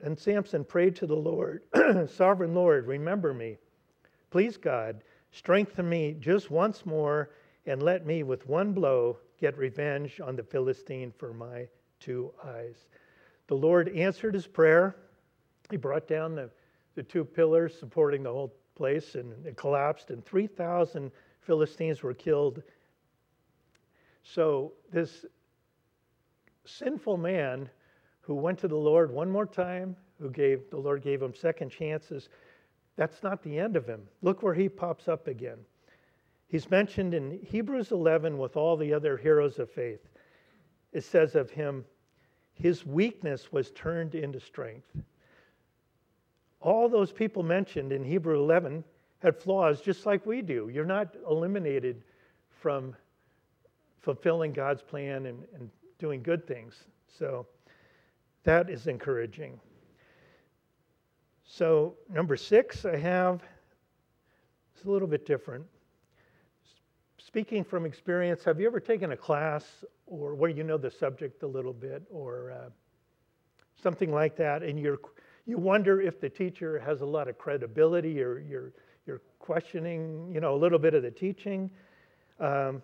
And 0.04 0.18
Samson 0.18 0.66
prayed 0.66 0.94
to 0.96 1.06
the 1.06 1.16
Lord, 1.16 1.62
Sovereign 2.10 2.54
Lord, 2.54 2.86
remember 2.86 3.32
me. 3.32 3.56
Please, 4.28 4.58
God, 4.58 5.02
strengthen 5.32 5.88
me 5.88 6.14
just 6.20 6.50
once 6.50 6.84
more 6.84 7.30
and 7.64 7.82
let 7.82 8.04
me, 8.04 8.22
with 8.22 8.46
one 8.46 8.74
blow, 8.74 9.16
get 9.40 9.56
revenge 9.56 10.20
on 10.20 10.36
the 10.36 10.42
Philistine 10.42 11.10
for 11.16 11.32
my 11.32 11.66
two 12.00 12.30
eyes. 12.44 12.86
The 13.46 13.54
Lord 13.54 13.88
answered 13.96 14.34
his 14.34 14.46
prayer. 14.46 14.94
He 15.70 15.78
brought 15.78 16.06
down 16.06 16.34
the, 16.34 16.50
the 16.96 17.02
two 17.02 17.24
pillars 17.24 17.74
supporting 17.74 18.24
the 18.24 18.32
whole 18.32 18.54
place 18.74 19.14
and 19.14 19.46
it 19.46 19.56
collapsed, 19.56 20.10
and 20.10 20.22
3,000 20.22 21.10
Philistines 21.40 22.02
were 22.02 22.12
killed. 22.12 22.62
So, 24.22 24.74
this 24.92 25.24
sinful 26.66 27.16
man 27.16 27.70
who 28.26 28.34
went 28.34 28.58
to 28.60 28.68
the 28.68 28.76
Lord 28.76 29.12
one 29.12 29.30
more 29.30 29.46
time, 29.46 29.96
who 30.20 30.30
gave 30.30 30.70
the 30.70 30.78
Lord 30.78 31.02
gave 31.02 31.20
him 31.20 31.34
second 31.34 31.70
chances, 31.70 32.28
that's 32.96 33.22
not 33.22 33.42
the 33.42 33.58
end 33.58 33.76
of 33.76 33.86
him. 33.86 34.02
Look 34.22 34.42
where 34.42 34.54
he 34.54 34.68
pops 34.68 35.08
up 35.08 35.26
again. 35.26 35.58
He's 36.48 36.70
mentioned 36.70 37.14
in 37.14 37.40
Hebrews 37.42 37.90
11 37.90 38.38
with 38.38 38.56
all 38.56 38.76
the 38.76 38.94
other 38.94 39.16
heroes 39.16 39.58
of 39.58 39.70
faith. 39.70 40.08
It 40.92 41.02
says 41.02 41.34
of 41.34 41.50
him, 41.50 41.84
his 42.54 42.86
weakness 42.86 43.52
was 43.52 43.72
turned 43.72 44.14
into 44.14 44.38
strength. 44.38 44.86
All 46.60 46.88
those 46.88 47.12
people 47.12 47.42
mentioned 47.42 47.92
in 47.92 48.04
Hebrew 48.04 48.40
11 48.40 48.84
had 49.18 49.36
flaws 49.36 49.80
just 49.80 50.06
like 50.06 50.24
we 50.24 50.40
do. 50.40 50.70
You're 50.72 50.84
not 50.84 51.16
eliminated 51.28 52.02
from 52.48 52.94
fulfilling 54.00 54.52
God's 54.52 54.82
plan 54.82 55.26
and, 55.26 55.42
and 55.54 55.68
doing 55.98 56.22
good 56.22 56.46
things. 56.46 56.84
So 57.18 57.46
that 58.44 58.70
is 58.70 58.86
encouraging. 58.86 59.60
So, 61.46 61.94
number 62.10 62.36
six, 62.36 62.84
I 62.84 62.96
have, 62.96 63.42
it's 64.74 64.84
a 64.84 64.90
little 64.90 65.08
bit 65.08 65.26
different. 65.26 65.64
Speaking 67.18 67.64
from 67.64 67.84
experience, 67.84 68.44
have 68.44 68.60
you 68.60 68.66
ever 68.66 68.80
taken 68.80 69.12
a 69.12 69.16
class 69.16 69.84
or 70.06 70.34
where 70.34 70.50
you 70.50 70.62
know 70.62 70.78
the 70.78 70.90
subject 70.90 71.42
a 71.42 71.46
little 71.46 71.72
bit 71.72 72.02
or 72.10 72.52
uh, 72.52 72.70
something 73.82 74.12
like 74.12 74.36
that, 74.36 74.62
and 74.62 74.78
you're 74.78 74.98
you 75.46 75.58
wonder 75.58 76.00
if 76.00 76.20
the 76.20 76.28
teacher 76.28 76.78
has 76.78 77.02
a 77.02 77.06
lot 77.06 77.28
of 77.28 77.36
credibility 77.36 78.22
or 78.22 78.38
you're, 78.38 78.72
you're 79.06 79.20
questioning, 79.38 80.30
you 80.32 80.40
know, 80.40 80.54
a 80.54 80.56
little 80.56 80.78
bit 80.78 80.94
of 80.94 81.02
the 81.02 81.10
teaching. 81.10 81.70
Um, 82.40 82.82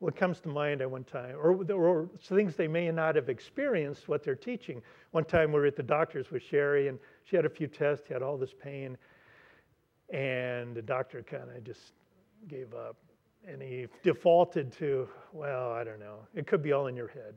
what 0.00 0.16
comes 0.16 0.40
to 0.40 0.48
mind 0.48 0.80
at 0.80 0.90
one 0.90 1.04
time, 1.04 1.36
or, 1.36 1.62
or 1.72 2.08
things 2.22 2.56
they 2.56 2.66
may 2.66 2.90
not 2.90 3.14
have 3.14 3.28
experienced 3.28 4.08
what 4.08 4.24
they're 4.24 4.34
teaching. 4.34 4.82
One 5.10 5.24
time 5.24 5.52
we 5.52 5.60
were 5.60 5.66
at 5.66 5.76
the 5.76 5.82
doctor's 5.82 6.30
with 6.30 6.42
Sherry, 6.42 6.88
and 6.88 6.98
she 7.24 7.36
had 7.36 7.44
a 7.44 7.50
few 7.50 7.66
tests, 7.66 8.08
had 8.08 8.22
all 8.22 8.38
this 8.38 8.54
pain, 8.54 8.96
and 10.08 10.74
the 10.74 10.80
doctor 10.80 11.22
kind 11.22 11.44
of 11.54 11.62
just 11.64 11.92
gave 12.48 12.72
up. 12.74 12.96
And 13.46 13.60
he 13.60 13.86
defaulted 14.02 14.72
to, 14.78 15.08
well, 15.32 15.72
I 15.72 15.84
don't 15.84 16.00
know, 16.00 16.20
it 16.34 16.46
could 16.46 16.62
be 16.62 16.72
all 16.72 16.86
in 16.86 16.96
your 16.96 17.08
head. 17.08 17.34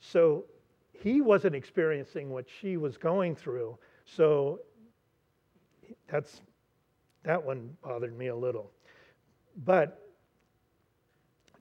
So 0.00 0.44
he 0.92 1.20
wasn't 1.20 1.54
experiencing 1.54 2.30
what 2.30 2.46
she 2.60 2.76
was 2.76 2.96
going 2.96 3.36
through. 3.36 3.78
So 4.04 4.60
that's 6.08 6.42
that 7.22 7.42
one 7.42 7.76
bothered 7.82 8.18
me 8.18 8.26
a 8.26 8.36
little. 8.36 8.72
But 9.64 10.01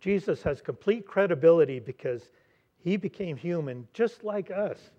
Jesus 0.02 0.42
has 0.44 0.62
complete 0.62 1.06
credibility 1.06 1.80
because 1.80 2.32
he 2.84 2.98
became 2.98 3.38
human 3.38 3.88
just 3.94 4.24
like 4.24 4.52
us. 4.52 4.90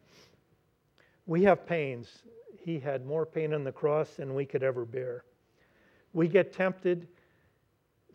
We 1.27 1.43
have 1.43 1.67
pains. 1.67 2.23
He 2.59 2.79
had 2.79 3.05
more 3.05 3.27
pain 3.27 3.53
on 3.53 3.65
the 3.65 3.73
cross 3.73 4.15
than 4.15 4.35
we 4.35 4.47
could 4.47 4.62
ever 4.62 4.85
bear. 4.85 5.25
We 6.12 6.29
get 6.29 6.53
tempted. 6.53 7.09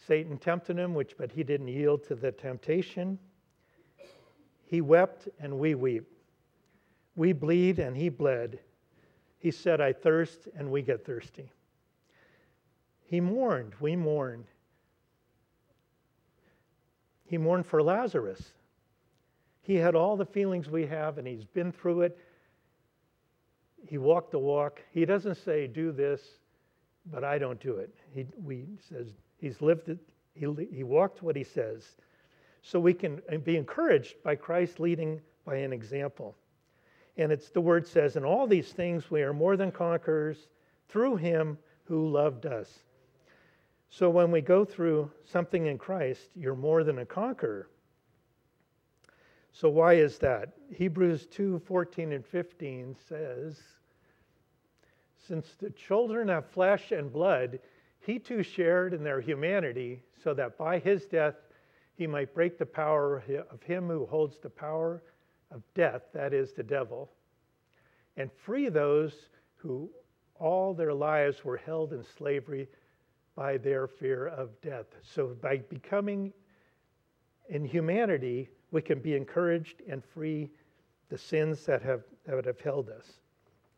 Satan 0.08 0.38
tempted 0.38 0.78
him, 0.80 0.94
which 0.94 1.18
but 1.18 1.32
he 1.32 1.44
didn't 1.44 1.68
yield 1.68 2.04
to 2.08 2.16
the 2.16 2.32
temptation. 2.32 3.20
He 4.66 4.82
wept 4.82 5.28
and 5.40 5.60
we 5.60 5.76
weep. 5.76 6.06
We 7.16 7.34
bleed 7.34 7.80
and 7.80 7.98
he 7.98 8.10
bled. 8.10 8.60
He 9.40 9.52
said, 9.52 9.82
I 9.82 9.94
thirst, 9.94 10.48
and 10.58 10.72
we 10.72 10.82
get 10.82 11.06
thirsty. 11.06 11.52
He 13.06 13.22
mourned, 13.22 13.74
we 13.80 13.96
mourn. 13.96 14.46
He 17.28 17.38
mourned 17.38 17.66
for 17.66 17.84
Lazarus. 17.84 18.54
He 19.62 19.76
had 19.76 19.96
all 19.96 20.16
the 20.16 20.26
feelings 20.26 20.70
we 20.70 20.86
have, 20.86 21.18
and 21.18 21.28
he's 21.28 21.44
been 21.44 21.74
through 21.74 22.02
it. 22.02 22.18
He 23.86 23.98
walked 23.98 24.32
the 24.32 24.40
walk. 24.40 24.82
He 24.92 25.06
doesn't 25.06 25.36
say, 25.36 25.68
Do 25.68 25.92
this, 25.92 26.22
but 27.12 27.24
I 27.24 27.38
don't 27.38 27.60
do 27.60 27.76
it. 27.76 27.94
He 28.14 28.26
we, 28.44 28.66
says, 28.90 29.08
He's 29.38 29.62
lived 29.62 29.90
it. 29.90 30.00
He, 30.34 30.48
he 30.74 30.84
walked 30.84 31.22
what 31.22 31.36
he 31.36 31.44
says. 31.44 31.96
So 32.62 32.80
we 32.80 32.94
can 32.94 33.22
be 33.44 33.58
encouraged 33.58 34.16
by 34.24 34.36
Christ 34.36 34.80
leading 34.80 35.22
by 35.46 35.58
an 35.58 35.74
example. 35.74 36.36
And 37.18 37.32
it's 37.32 37.50
the 37.50 37.62
word 37.62 37.86
says, 37.86 38.16
In 38.16 38.24
all 38.24 38.48
these 38.48 38.72
things 38.72 39.12
we 39.12 39.22
are 39.22 39.34
more 39.34 39.58
than 39.58 39.72
conquerors 39.72 40.48
through 40.88 41.18
him 41.18 41.58
who 41.86 42.08
loved 42.10 42.46
us. 42.46 42.80
So 43.90 44.10
when 44.10 44.32
we 44.32 44.42
go 44.42 44.66
through 44.66 45.12
something 45.26 45.68
in 45.68 45.78
Christ, 45.78 46.30
you're 46.36 46.56
more 46.56 46.84
than 46.84 47.00
a 47.00 47.06
conqueror. 47.06 47.70
So 49.52 49.70
why 49.70 49.94
is 49.94 50.20
that? 50.20 50.54
Hebrews 50.74 51.26
2 51.28 51.60
14 51.66 52.12
and 52.12 52.26
15 52.26 52.96
says, 53.08 53.60
Since 55.28 55.56
the 55.60 55.72
children 55.72 56.28
have 56.28 56.50
flesh 56.50 56.92
and 56.92 57.12
blood, 57.12 57.60
he 58.00 58.20
too 58.20 58.44
shared 58.44 58.94
in 58.94 59.04
their 59.04 59.20
humanity, 59.20 60.04
so 60.24 60.34
that 60.34 60.58
by 60.58 60.80
his 60.80 61.06
death 61.06 61.36
he 61.96 62.06
might 62.06 62.36
break 62.36 62.58
the 62.58 62.66
power 62.66 63.24
of 63.50 63.64
him 63.64 63.88
who 63.88 64.06
holds 64.06 64.38
the 64.38 64.50
power 64.50 65.02
of 65.52 65.64
death, 65.74 66.04
that 66.14 66.34
is, 66.34 66.54
the 66.54 66.64
devil, 66.64 67.10
and 68.16 68.32
free 68.32 68.70
those 68.70 69.30
who 69.56 69.90
all 70.36 70.74
their 70.74 70.94
lives 70.94 71.44
were 71.44 71.58
held 71.58 71.94
in 71.94 72.04
slavery 72.04 72.68
by 73.38 73.56
their 73.56 73.88
fear 73.88 74.28
of 74.28 74.60
death. 74.62 74.88
So, 75.04 75.28
by 75.40 75.58
becoming 75.70 76.34
in 77.50 77.64
humanity, 77.64 78.50
we 78.72 78.82
can 78.82 79.00
be 79.00 79.16
encouraged 79.16 79.84
and 79.88 80.04
free 80.04 80.50
the 81.10 81.18
sins 81.18 81.64
that 81.68 81.84
have, 81.84 82.02
that 82.26 82.44
have 82.46 82.60
held 82.60 82.90
us. 82.90 83.06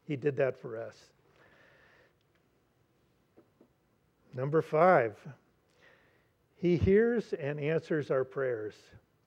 He 0.08 0.16
did 0.16 0.36
that 0.38 0.60
for 0.60 0.78
us. 0.78 0.96
Number 4.34 4.62
five, 4.62 5.18
he 6.56 6.78
hears 6.78 7.34
and 7.34 7.60
answers 7.60 8.10
our 8.10 8.24
prayers, 8.24 8.76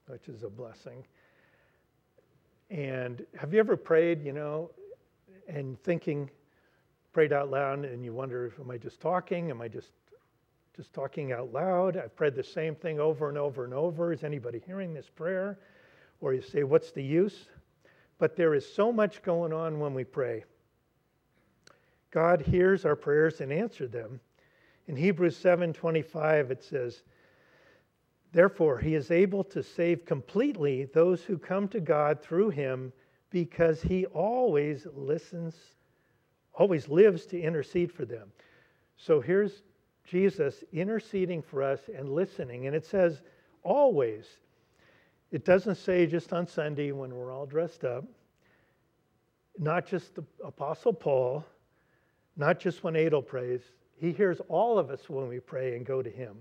which 0.07 0.29
is 0.29 0.43
a 0.45 0.49
blessing. 0.49 1.05
And 2.71 3.27
have 3.37 3.53
you 3.53 3.61
ever 3.61 3.77
prayed, 3.77 4.25
you 4.25 4.33
know, 4.33 4.71
and 5.47 5.79
thinking, 5.83 6.31
prayed 7.13 7.35
out 7.35 7.51
loud, 7.51 7.85
and 7.85 8.03
you 8.03 8.15
wonder, 8.15 8.55
am 8.59 8.71
I 8.71 8.79
just 8.79 9.01
talking? 9.01 9.51
Am 9.51 9.61
I 9.61 9.69
just 9.69 9.91
just 10.77 10.93
talking 10.93 11.33
out 11.33 11.53
loud? 11.53 11.97
I've 11.97 12.17
prayed 12.17 12.35
the 12.35 12.43
same 12.43 12.75
thing 12.75 12.99
over 12.99 13.29
and 13.29 13.37
over 13.37 13.65
and 13.65 13.75
over. 13.75 14.13
Is 14.13 14.25
anybody 14.25 14.63
hearing 14.65 14.95
this 14.95 15.09
prayer? 15.09 15.59
Or 16.21 16.33
you 16.33 16.43
say, 16.43 16.63
what's 16.63 16.93
the 16.93 17.03
use? 17.03 17.49
But 18.19 18.37
there 18.37 18.55
is 18.55 18.73
so 18.73 18.93
much 18.93 19.23
going 19.23 19.53
on 19.53 19.81
when 19.81 19.95
we 19.95 20.05
pray. 20.05 20.45
God 22.13 22.43
hears 22.43 22.85
our 22.85 22.95
prayers 22.95 23.41
and 23.41 23.53
answers 23.53 23.91
them. 23.91 24.21
In 24.87 24.97
Hebrews 24.97 25.37
7:25 25.37 26.51
it 26.51 26.63
says, 26.63 27.03
Therefore 28.33 28.79
he 28.79 28.95
is 28.95 29.11
able 29.11 29.45
to 29.45 29.63
save 29.63 30.05
completely 30.05 30.85
those 30.87 31.23
who 31.23 31.39
come 31.39 31.69
to 31.69 31.81
God 31.81 32.23
through 32.23 32.51
him 32.51 32.93
because 33.31 33.83
he 33.83 34.07
always 34.07 34.87
listens, 34.95 35.57
always 36.55 36.89
lives 36.89 37.27
to 37.27 37.41
intercede 37.41 37.91
for 37.91 38.05
them. 38.05 38.33
So 38.97 39.21
here's 39.21 39.63
Jesus 40.05 40.65
interceding 40.73 41.43
for 41.43 41.63
us 41.63 41.81
and 41.95 42.13
listening. 42.13 42.67
And 42.67 42.77
it 42.77 42.85
says 42.85 43.23
always. 43.63 44.27
It 45.31 45.45
doesn't 45.45 45.77
say 45.77 46.07
just 46.07 46.33
on 46.33 46.47
Sunday 46.47 46.93
when 46.93 47.15
we're 47.15 47.33
all 47.33 47.47
dressed 47.47 47.85
up, 47.85 48.05
not 49.59 49.87
just 49.87 50.15
the 50.15 50.25
Apostle 50.45 50.93
Paul, 50.93 51.45
not 52.37 52.59
just 52.59 52.85
when 52.85 52.97
Adel 52.97 53.23
prays. 53.23 53.61
He 53.99 54.13
hears 54.13 54.41
all 54.49 54.79
of 54.79 54.91
us 54.91 55.09
when 55.09 55.29
we 55.29 55.41
pray 55.41 55.77
and 55.77 55.87
go 55.87 56.03
to 56.03 56.11
him. 56.11 56.37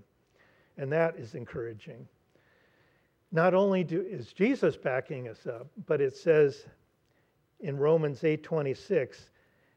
And 0.76 0.90
that 0.92 1.16
is 1.16 1.34
encouraging. 1.34 2.06
Not 3.30 3.54
only 3.54 3.82
do, 3.84 4.02
is 4.02 4.32
Jesus 4.32 4.76
backing 4.76 5.28
us 5.28 5.46
up, 5.46 5.68
but 5.86 6.00
it 6.00 6.14
says 6.14 6.66
in 7.60 7.78
Romans 7.78 8.22
8:26, 8.22 9.30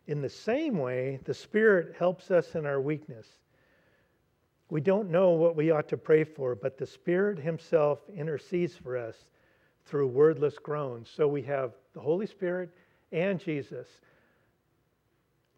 in 0.08 0.22
the 0.22 0.30
same 0.30 0.78
way, 0.78 1.20
the 1.24 1.34
Spirit 1.34 1.96
helps 1.98 2.32
us 2.32 2.56
in 2.56 2.66
our 2.66 2.82
weakness. 2.82 3.28
We 4.70 4.82
don't 4.82 5.10
know 5.10 5.32
what 5.32 5.56
we 5.56 5.72
ought 5.72 5.88
to 5.90 5.98
pray 5.98 6.24
for, 6.24 6.56
but 6.56 6.78
the 6.78 6.86
Spirit 6.88 7.38
Himself 7.38 8.00
intercedes 8.16 8.76
for 8.76 8.98
us 8.98 9.26
through 9.86 10.08
wordless 10.08 10.58
groans. 10.58 11.12
So 11.14 11.28
we 11.28 11.44
have 11.44 11.74
the 11.94 12.00
Holy 12.00 12.26
Spirit 12.26 12.72
and 13.12 13.40
Jesus 13.40 13.88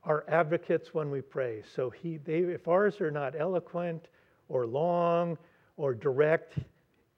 are 0.03 0.23
advocates 0.27 0.93
when 0.93 1.09
we 1.09 1.21
pray. 1.21 1.63
So 1.75 1.89
he, 1.89 2.17
they, 2.17 2.39
if 2.39 2.67
ours 2.67 3.01
are 3.01 3.11
not 3.11 3.35
eloquent 3.37 4.07
or 4.47 4.65
long 4.65 5.37
or 5.75 5.93
direct, 5.93 6.59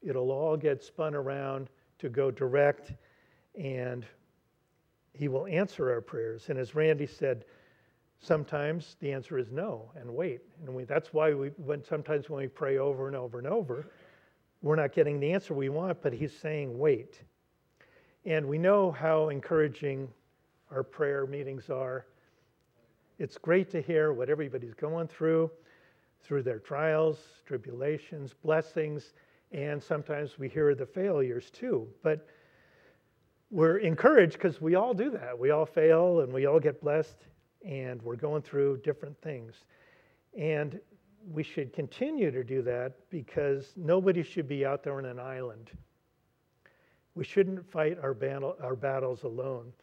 it'll 0.02 0.32
all 0.32 0.58
get 0.58 0.84
spun 0.84 1.14
around 1.14 1.70
to 2.00 2.10
go 2.10 2.32
direct, 2.32 2.94
and 3.56 4.06
He 5.14 5.28
will 5.28 5.46
answer 5.48 5.92
our 5.92 6.02
prayers. 6.02 6.46
And 6.50 6.58
as 6.58 6.74
Randy 6.74 7.06
said, 7.06 7.46
sometimes 8.20 8.96
the 9.00 9.12
answer 9.12 9.38
is 9.38 9.52
no, 9.52 9.92
and 9.96 10.14
wait. 10.14 10.42
And 10.66 10.74
we, 10.74 10.84
that's 10.84 11.14
why 11.14 11.34
we, 11.34 11.50
when 11.58 11.84
sometimes 11.84 12.30
when 12.30 12.44
we 12.44 12.48
pray 12.48 12.78
over 12.78 13.08
and 13.08 13.16
over 13.16 13.38
and 13.38 13.48
over, 13.48 13.88
we're 14.62 14.76
not 14.76 14.94
getting 14.94 15.20
the 15.20 15.32
answer 15.32 15.54
we 15.54 15.70
want, 15.70 16.02
but 16.02 16.14
He's 16.14 16.36
saying 16.36 16.78
wait. 16.78 17.22
And 18.26 18.46
we 18.48 18.58
know 18.58 18.92
how 18.92 19.30
encouraging 19.30 20.10
our 20.72 20.84
prayer 20.84 21.26
meetings 21.26 21.70
are 21.70 22.06
it's 23.20 23.38
great 23.38 23.70
to 23.72 23.82
hear 23.82 24.14
what 24.14 24.30
everybody's 24.30 24.74
going 24.74 25.08
through, 25.08 25.52
through 26.24 26.42
their 26.44 26.60
trials, 26.60 27.18
tribulations, 27.46 28.34
blessings, 28.34 29.14
and 29.52 29.84
sometimes 29.84 30.40
we 30.40 30.48
hear 30.48 30.74
the 30.74 30.86
failures 30.86 31.50
too. 31.52 31.86
But 32.02 32.26
we're 33.52 33.80
encouraged 33.80 34.34
because 34.34 34.62
we 34.62 34.76
all 34.76 34.94
do 34.94 35.10
that. 35.12 35.38
We 35.38 35.52
all 35.52 35.66
fail 35.66 36.22
and 36.22 36.32
we 36.32 36.46
all 36.46 36.62
get 36.62 36.80
blessed, 36.80 37.26
and 37.66 38.02
we're 38.02 38.16
going 38.16 38.42
through 38.42 38.78
different 38.78 39.20
things. 39.22 39.54
And 40.38 40.80
we 41.32 41.44
should 41.44 41.74
continue 41.74 42.32
to 42.32 42.44
do 42.44 42.62
that 42.64 42.94
because 43.10 43.74
nobody 43.76 44.24
should 44.24 44.48
be 44.48 44.66
out 44.66 44.84
there 44.84 44.98
on 44.98 45.06
an 45.06 45.20
island. 45.20 45.72
We 47.16 47.24
shouldn't 47.24 47.70
fight 47.70 47.98
our, 48.02 48.14
battle, 48.14 48.56
our 48.62 48.76
battles 48.76 49.24
alone. 49.24 49.74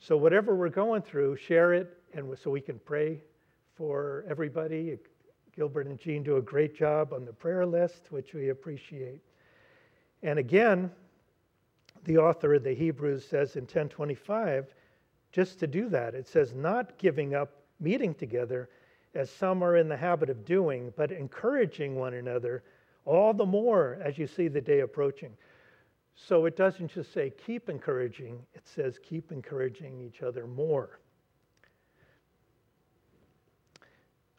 So, 0.00 0.16
whatever 0.16 0.54
we're 0.54 0.68
going 0.68 1.02
through, 1.02 1.36
share 1.36 1.74
it 1.74 1.98
and 2.14 2.36
so 2.38 2.50
we 2.50 2.60
can 2.60 2.78
pray 2.78 3.20
for 3.74 4.24
everybody. 4.28 4.98
Gilbert 5.54 5.86
and 5.86 5.98
Jean 5.98 6.22
do 6.22 6.36
a 6.36 6.42
great 6.42 6.74
job 6.74 7.12
on 7.12 7.24
the 7.24 7.32
prayer 7.32 7.66
list, 7.66 8.10
which 8.10 8.32
we 8.32 8.48
appreciate. 8.48 9.20
And 10.22 10.38
again, 10.38 10.90
the 12.04 12.18
author 12.18 12.54
of 12.54 12.64
the 12.64 12.74
Hebrews 12.74 13.26
says 13.26 13.56
in 13.56 13.62
1025, 13.62 14.74
just 15.32 15.58
to 15.60 15.66
do 15.66 15.88
that, 15.88 16.14
it 16.14 16.28
says, 16.28 16.54
not 16.54 16.98
giving 16.98 17.34
up 17.34 17.50
meeting 17.80 18.14
together 18.14 18.68
as 19.14 19.30
some 19.30 19.62
are 19.62 19.76
in 19.76 19.88
the 19.88 19.96
habit 19.96 20.30
of 20.30 20.44
doing, 20.44 20.92
but 20.96 21.10
encouraging 21.10 21.96
one 21.96 22.14
another 22.14 22.62
all 23.04 23.34
the 23.34 23.44
more 23.44 23.98
as 24.02 24.16
you 24.16 24.26
see 24.26 24.48
the 24.48 24.60
day 24.60 24.80
approaching. 24.80 25.32
So 26.14 26.44
it 26.44 26.56
doesn't 26.56 26.92
just 26.92 27.12
say 27.12 27.30
keep 27.30 27.68
encouraging, 27.68 28.38
it 28.54 28.66
says 28.66 28.98
keep 29.02 29.32
encouraging 29.32 30.00
each 30.00 30.22
other 30.22 30.46
more. 30.46 31.00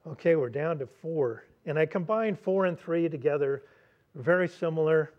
Okay, 0.06 0.36
we're 0.36 0.50
down 0.50 0.80
to 0.80 0.88
four. 0.88 1.46
And 1.66 1.80
I 1.80 1.86
combined 1.86 2.40
four 2.40 2.66
and 2.66 2.80
three 2.80 3.08
together, 3.10 3.64
very 4.16 4.48
similar. 4.48 5.14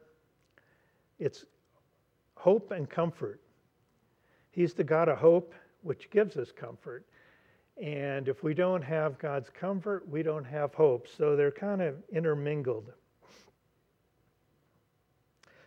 It's 1.19 1.45
hope 2.37 2.71
and 2.71 2.89
comfort. 2.89 3.41
He's 4.51 4.75
the 4.75 4.85
God 4.85 5.09
of 5.09 5.19
hope, 5.19 5.55
which 5.85 6.11
gives 6.11 6.37
us 6.37 6.51
comfort. 6.51 7.05
And 7.81 8.29
if 8.29 8.43
we 8.43 8.55
don't 8.55 8.83
have 8.83 9.19
God's 9.19 9.51
comfort, 9.51 10.09
we 10.09 10.23
don't 10.23 10.45
have 10.45 10.75
hope. 10.75 11.07
So 11.09 11.37
they're 11.37 11.51
kind 11.51 11.83
of 11.83 11.97
intermingled. 12.13 12.93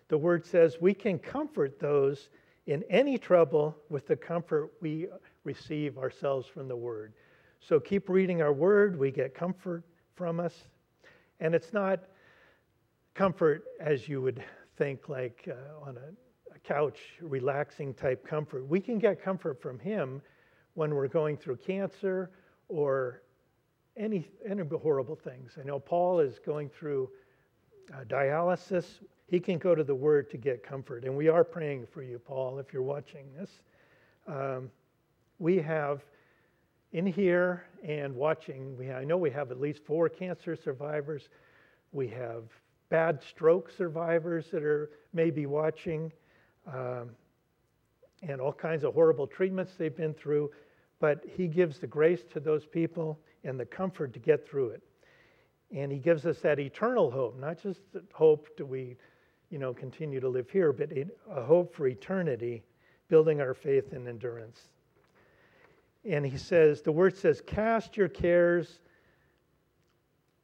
The 0.07 0.17
word 0.17 0.45
says 0.45 0.77
we 0.79 0.93
can 0.93 1.19
comfort 1.19 1.79
those 1.79 2.29
in 2.65 2.83
any 2.89 3.17
trouble 3.17 3.75
with 3.89 4.07
the 4.07 4.15
comfort 4.15 4.71
we 4.81 5.07
receive 5.43 5.97
ourselves 5.97 6.47
from 6.47 6.67
the 6.67 6.75
word. 6.75 7.13
So 7.59 7.79
keep 7.79 8.09
reading 8.09 8.41
our 8.41 8.53
word. 8.53 8.97
We 8.97 9.11
get 9.11 9.33
comfort 9.33 9.83
from 10.15 10.39
us. 10.39 10.53
And 11.39 11.53
it's 11.53 11.73
not 11.73 11.99
comfort 13.13 13.63
as 13.79 14.07
you 14.07 14.21
would 14.21 14.43
think, 14.77 15.09
like 15.09 15.47
uh, 15.49 15.87
on 15.87 15.97
a, 15.97 15.99
a 15.99 16.26
couch, 16.67 16.97
relaxing 17.21 17.93
type 17.93 18.27
comfort. 18.27 18.67
We 18.67 18.79
can 18.79 18.99
get 18.99 19.21
comfort 19.21 19.61
from 19.61 19.79
Him 19.79 20.21
when 20.73 20.93
we're 20.93 21.07
going 21.07 21.37
through 21.37 21.57
cancer 21.57 22.29
or 22.67 23.21
any, 23.95 24.27
any 24.47 24.63
horrible 24.81 25.15
things. 25.15 25.57
I 25.59 25.63
know 25.63 25.79
Paul 25.79 26.19
is 26.19 26.39
going 26.39 26.69
through 26.69 27.09
uh, 27.93 28.03
dialysis. 28.03 28.85
He 29.27 29.39
can 29.39 29.57
go 29.57 29.75
to 29.75 29.83
the 29.83 29.95
Word 29.95 30.29
to 30.31 30.37
get 30.37 30.63
comfort. 30.63 31.03
And 31.05 31.15
we 31.15 31.29
are 31.29 31.43
praying 31.43 31.87
for 31.93 32.03
you, 32.03 32.19
Paul, 32.19 32.59
if 32.59 32.73
you're 32.73 32.83
watching 32.83 33.25
this. 33.37 33.49
Um, 34.27 34.69
we 35.39 35.57
have 35.59 36.03
in 36.91 37.05
here 37.05 37.65
and 37.83 38.15
watching, 38.15 38.77
we, 38.77 38.91
I 38.91 39.03
know 39.03 39.17
we 39.17 39.29
have 39.31 39.51
at 39.51 39.59
least 39.59 39.83
four 39.85 40.09
cancer 40.09 40.55
survivors. 40.55 41.29
We 41.91 42.07
have 42.09 42.43
bad 42.89 43.21
stroke 43.23 43.69
survivors 43.69 44.47
that 44.51 44.63
are 44.63 44.89
maybe 45.13 45.45
watching, 45.45 46.11
um, 46.67 47.11
and 48.23 48.41
all 48.41 48.53
kinds 48.53 48.83
of 48.83 48.93
horrible 48.93 49.27
treatments 49.27 49.73
they've 49.77 49.95
been 49.95 50.13
through. 50.13 50.51
But 50.99 51.23
He 51.35 51.47
gives 51.47 51.79
the 51.79 51.87
grace 51.87 52.23
to 52.33 52.39
those 52.39 52.65
people 52.65 53.19
and 53.43 53.59
the 53.59 53.65
comfort 53.65 54.13
to 54.13 54.19
get 54.19 54.47
through 54.47 54.69
it. 54.69 54.83
And 55.75 55.91
He 55.91 55.99
gives 55.99 56.25
us 56.25 56.39
that 56.39 56.59
eternal 56.59 57.11
hope, 57.11 57.39
not 57.39 57.61
just 57.61 57.81
hope 58.13 58.47
do 58.57 58.65
we, 58.65 58.95
you 59.49 59.59
know, 59.59 59.73
continue 59.73 60.19
to 60.19 60.29
live 60.29 60.49
here, 60.49 60.73
but 60.73 60.91
a 60.91 61.43
hope 61.43 61.73
for 61.73 61.87
eternity, 61.87 62.63
building 63.07 63.41
our 63.41 63.53
faith 63.53 63.93
and 63.93 64.07
endurance 64.07 64.69
and 66.07 66.25
he 66.25 66.37
says, 66.37 66.81
the 66.81 66.91
word 66.91 67.17
says, 67.17 67.41
cast 67.45 67.97
your 67.97 68.07
cares 68.07 68.79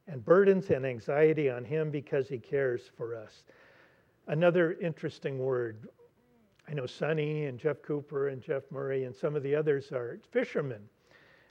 and 0.06 0.24
burdens 0.24 0.68
and 0.70 0.84
anxiety 0.84 1.48
on 1.48 1.64
him 1.64 1.90
because 1.90 2.28
he 2.28 2.38
cares 2.38 2.90
for 2.96 3.16
us. 3.16 3.44
Another 4.26 4.72
interesting 4.74 5.38
word. 5.38 5.88
I 6.68 6.74
know 6.74 6.86
Sonny 6.86 7.44
and 7.44 7.58
Jeff 7.58 7.82
Cooper 7.82 8.28
and 8.28 8.42
Jeff 8.42 8.62
Murray 8.70 9.04
and 9.04 9.14
some 9.14 9.36
of 9.36 9.42
the 9.42 9.54
others 9.54 9.92
are 9.92 10.18
fishermen. 10.30 10.82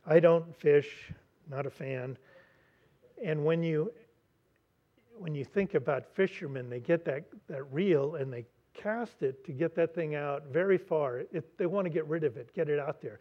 I 0.06 0.20
don't 0.20 0.56
fish, 0.56 1.12
not 1.50 1.66
a 1.66 1.70
fan. 1.70 2.18
And 3.24 3.46
when 3.46 3.64
you 3.64 3.92
when 5.18 5.36
you 5.36 5.46
think 5.46 5.76
about 5.76 6.06
fishermen, 6.16 6.70
they 6.70 6.80
get 6.80 7.06
that, 7.06 7.26
that 7.48 7.72
reel 7.72 8.16
and 8.16 8.34
they 8.34 8.46
cast 8.74 9.22
it 9.22 9.46
to 9.46 9.52
get 9.52 9.76
that 9.76 9.94
thing 9.94 10.16
out 10.16 10.46
very 10.52 10.78
far. 10.78 11.20
It, 11.20 11.56
they 11.58 11.68
want 11.68 11.86
to 11.86 11.92
get 11.92 12.08
rid 12.08 12.24
of 12.24 12.36
it, 12.36 12.52
get 12.56 12.68
it 12.68 12.80
out 12.80 13.00
there 13.00 13.20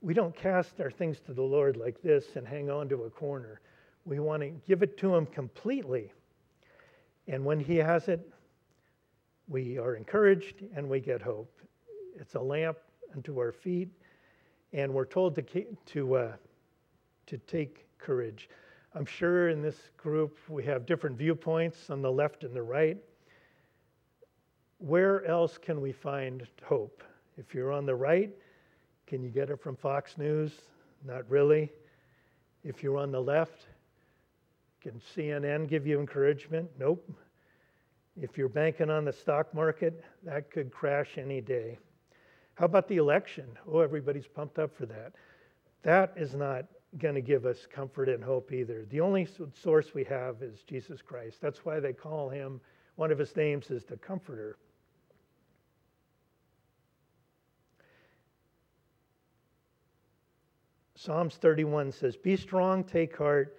we 0.00 0.14
don't 0.14 0.34
cast 0.34 0.80
our 0.80 0.90
things 0.90 1.18
to 1.26 1.32
the 1.32 1.42
Lord 1.42 1.76
like 1.76 2.00
this 2.02 2.36
and 2.36 2.46
hang 2.46 2.70
on 2.70 2.88
to 2.88 3.04
a 3.04 3.10
corner. 3.10 3.60
We 4.04 4.20
want 4.20 4.42
to 4.42 4.50
give 4.66 4.82
it 4.82 4.96
to 4.98 5.14
Him 5.14 5.26
completely. 5.26 6.12
And 7.26 7.44
when 7.44 7.60
He 7.60 7.76
has 7.76 8.08
it, 8.08 8.20
we 9.48 9.78
are 9.78 9.96
encouraged 9.96 10.62
and 10.76 10.88
we 10.88 11.00
get 11.00 11.22
hope. 11.22 11.50
It's 12.20 12.34
a 12.34 12.40
lamp 12.40 12.78
unto 13.14 13.38
our 13.38 13.52
feet, 13.52 13.88
and 14.72 14.92
we're 14.92 15.06
told 15.06 15.34
to, 15.36 15.64
to, 15.86 16.14
uh, 16.14 16.32
to 17.26 17.38
take 17.38 17.86
courage. 17.98 18.48
I'm 18.94 19.06
sure 19.06 19.48
in 19.48 19.62
this 19.62 19.90
group 19.96 20.38
we 20.48 20.64
have 20.64 20.86
different 20.86 21.16
viewpoints 21.16 21.90
on 21.90 22.02
the 22.02 22.10
left 22.10 22.44
and 22.44 22.54
the 22.54 22.62
right. 22.62 22.98
Where 24.78 25.24
else 25.24 25.58
can 25.58 25.80
we 25.80 25.92
find 25.92 26.46
hope? 26.62 27.02
If 27.36 27.54
you're 27.54 27.72
on 27.72 27.86
the 27.86 27.94
right, 27.94 28.30
can 29.06 29.22
you 29.22 29.30
get 29.30 29.50
it 29.50 29.60
from 29.60 29.76
Fox 29.76 30.18
News? 30.18 30.52
Not 31.04 31.28
really. 31.30 31.72
If 32.64 32.82
you're 32.82 32.98
on 32.98 33.10
the 33.10 33.20
left, 33.20 33.66
can 34.80 35.00
CNN 35.14 35.68
give 35.68 35.86
you 35.86 36.00
encouragement? 36.00 36.68
Nope. 36.78 37.08
If 38.20 38.36
you're 38.36 38.48
banking 38.48 38.90
on 38.90 39.04
the 39.04 39.12
stock 39.12 39.54
market, 39.54 40.02
that 40.24 40.50
could 40.50 40.72
crash 40.72 41.18
any 41.18 41.40
day. 41.40 41.78
How 42.54 42.64
about 42.64 42.88
the 42.88 42.96
election? 42.96 43.46
Oh, 43.70 43.78
everybody's 43.80 44.26
pumped 44.26 44.58
up 44.58 44.76
for 44.76 44.86
that. 44.86 45.12
That 45.82 46.14
is 46.16 46.34
not 46.34 46.64
going 46.98 47.14
to 47.14 47.20
give 47.20 47.46
us 47.46 47.66
comfort 47.72 48.08
and 48.08 48.24
hope 48.24 48.52
either. 48.52 48.84
The 48.90 49.00
only 49.00 49.28
source 49.54 49.94
we 49.94 50.04
have 50.04 50.42
is 50.42 50.62
Jesus 50.62 51.00
Christ. 51.00 51.40
That's 51.40 51.64
why 51.64 51.78
they 51.78 51.92
call 51.92 52.28
him, 52.28 52.60
one 52.96 53.12
of 53.12 53.18
his 53.18 53.36
names 53.36 53.70
is 53.70 53.84
the 53.84 53.96
Comforter. 53.96 54.56
Psalms 60.96 61.36
31 61.36 61.92
says, 61.92 62.16
Be 62.16 62.36
strong, 62.36 62.82
take 62.82 63.16
heart, 63.16 63.56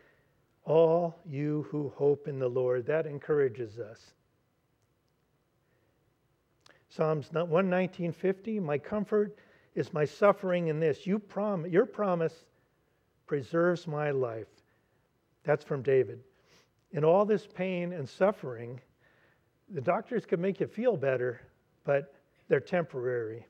all 0.65 1.17
you 1.25 1.65
who 1.71 1.93
hope 1.95 2.27
in 2.27 2.37
the 2.37 2.49
Lord. 2.49 2.85
That 2.85 3.05
encourages 3.05 3.79
us. 3.79 4.13
Psalms 6.89 7.29
119:50, 7.29 8.59
My 8.59 8.77
comfort 8.77 9.37
is 9.75 9.93
my 9.93 10.05
suffering 10.05 10.67
in 10.67 10.79
this. 10.79 11.05
You 11.05 11.19
prom- 11.19 11.67
your 11.67 11.85
promise 11.85 12.45
preserves 13.27 13.87
my 13.87 14.09
life. 14.11 14.47
That's 15.43 15.63
from 15.63 15.83
David. 15.83 16.23
In 16.91 17.03
all 17.03 17.25
this 17.25 17.45
pain 17.45 17.93
and 17.93 18.09
suffering, 18.09 18.81
the 19.69 19.81
doctors 19.81 20.25
can 20.25 20.41
make 20.41 20.59
you 20.59 20.67
feel 20.67 20.97
better, 20.97 21.39
but 21.83 22.15
they're 22.47 22.59
temporary. 22.59 23.45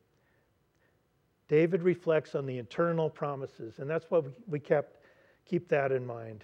David 1.47 1.81
reflects 1.81 2.35
on 2.35 2.45
the 2.45 2.57
eternal 2.57 3.09
promises, 3.09 3.79
and 3.79 3.89
that's 3.89 4.05
why 4.11 4.21
we 4.47 4.59
kept 4.59 4.97
keep 5.45 5.67
that 5.69 5.91
in 5.91 6.05
mind. 6.05 6.43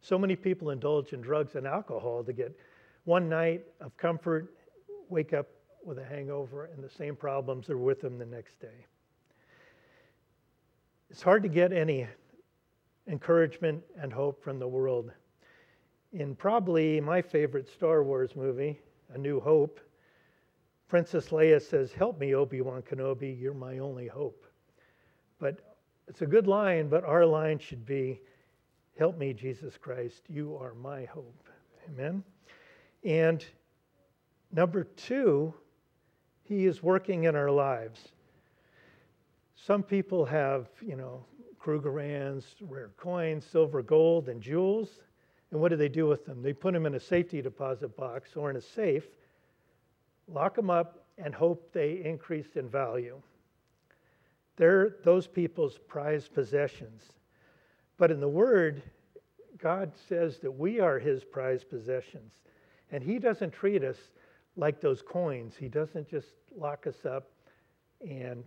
So 0.00 0.18
many 0.18 0.36
people 0.36 0.70
indulge 0.70 1.12
in 1.12 1.20
drugs 1.20 1.54
and 1.54 1.66
alcohol 1.66 2.22
to 2.24 2.32
get 2.32 2.54
one 3.04 3.28
night 3.28 3.64
of 3.80 3.96
comfort, 3.96 4.52
wake 5.08 5.32
up 5.32 5.48
with 5.84 5.98
a 5.98 6.04
hangover, 6.04 6.66
and 6.66 6.82
the 6.82 6.90
same 6.90 7.14
problems 7.14 7.70
are 7.70 7.78
with 7.78 8.00
them 8.00 8.18
the 8.18 8.26
next 8.26 8.60
day. 8.60 8.86
It's 11.10 11.22
hard 11.22 11.42
to 11.44 11.48
get 11.48 11.72
any 11.72 12.06
encouragement 13.06 13.82
and 14.00 14.12
hope 14.12 14.42
from 14.42 14.58
the 14.58 14.66
world. 14.66 15.12
In 16.12 16.34
probably 16.34 17.00
my 17.00 17.22
favorite 17.22 17.68
Star 17.68 18.02
Wars 18.02 18.34
movie, 18.34 18.80
A 19.14 19.18
New 19.18 19.38
Hope, 19.38 19.80
Princess 20.88 21.28
Leia 21.28 21.60
says, 21.60 21.92
Help 21.92 22.18
me, 22.18 22.34
Obi 22.34 22.60
Wan 22.60 22.82
Kenobi, 22.82 23.40
you're 23.40 23.54
my 23.54 23.78
only 23.78 24.06
hope. 24.06 24.44
But 25.38 25.76
it's 26.08 26.22
a 26.22 26.26
good 26.26 26.46
line, 26.46 26.88
but 26.88 27.04
our 27.04 27.26
line 27.26 27.58
should 27.58 27.84
be, 27.84 28.20
Help 28.98 29.18
me, 29.18 29.32
Jesus 29.32 29.76
Christ, 29.76 30.22
you 30.28 30.56
are 30.56 30.74
my 30.74 31.04
hope. 31.04 31.48
Amen? 31.88 32.22
And 33.04 33.44
number 34.52 34.84
two, 34.84 35.54
He 36.42 36.66
is 36.66 36.82
working 36.82 37.24
in 37.24 37.36
our 37.36 37.50
lives. 37.50 38.08
Some 39.54 39.82
people 39.82 40.24
have, 40.24 40.68
you 40.80 40.96
know, 40.96 41.24
Krugerrands, 41.58 42.44
rare 42.60 42.90
coins, 42.96 43.44
silver, 43.44 43.82
gold, 43.82 44.28
and 44.28 44.40
jewels. 44.40 45.00
And 45.50 45.60
what 45.60 45.70
do 45.70 45.76
they 45.76 45.88
do 45.88 46.06
with 46.06 46.24
them? 46.24 46.42
They 46.42 46.52
put 46.52 46.72
them 46.72 46.86
in 46.86 46.94
a 46.94 47.00
safety 47.00 47.42
deposit 47.42 47.96
box 47.96 48.36
or 48.36 48.50
in 48.50 48.56
a 48.56 48.60
safe, 48.60 49.06
lock 50.28 50.54
them 50.54 50.70
up, 50.70 51.04
and 51.18 51.34
hope 51.34 51.72
they 51.72 52.02
increase 52.04 52.56
in 52.56 52.68
value. 52.68 53.20
They're 54.56 54.96
those 55.04 55.26
people's 55.26 55.78
prized 55.86 56.32
possessions. 56.34 57.02
But 57.98 58.10
in 58.10 58.20
the 58.20 58.28
Word, 58.28 58.82
God 59.58 59.92
says 60.08 60.38
that 60.38 60.50
we 60.50 60.80
are 60.80 60.98
His 60.98 61.24
prized 61.24 61.68
possessions. 61.68 62.34
And 62.90 63.02
He 63.02 63.18
doesn't 63.18 63.52
treat 63.52 63.82
us 63.82 63.96
like 64.56 64.80
those 64.80 65.02
coins. 65.02 65.54
He 65.58 65.68
doesn't 65.68 66.08
just 66.08 66.28
lock 66.56 66.86
us 66.86 67.04
up 67.04 67.28
and 68.06 68.42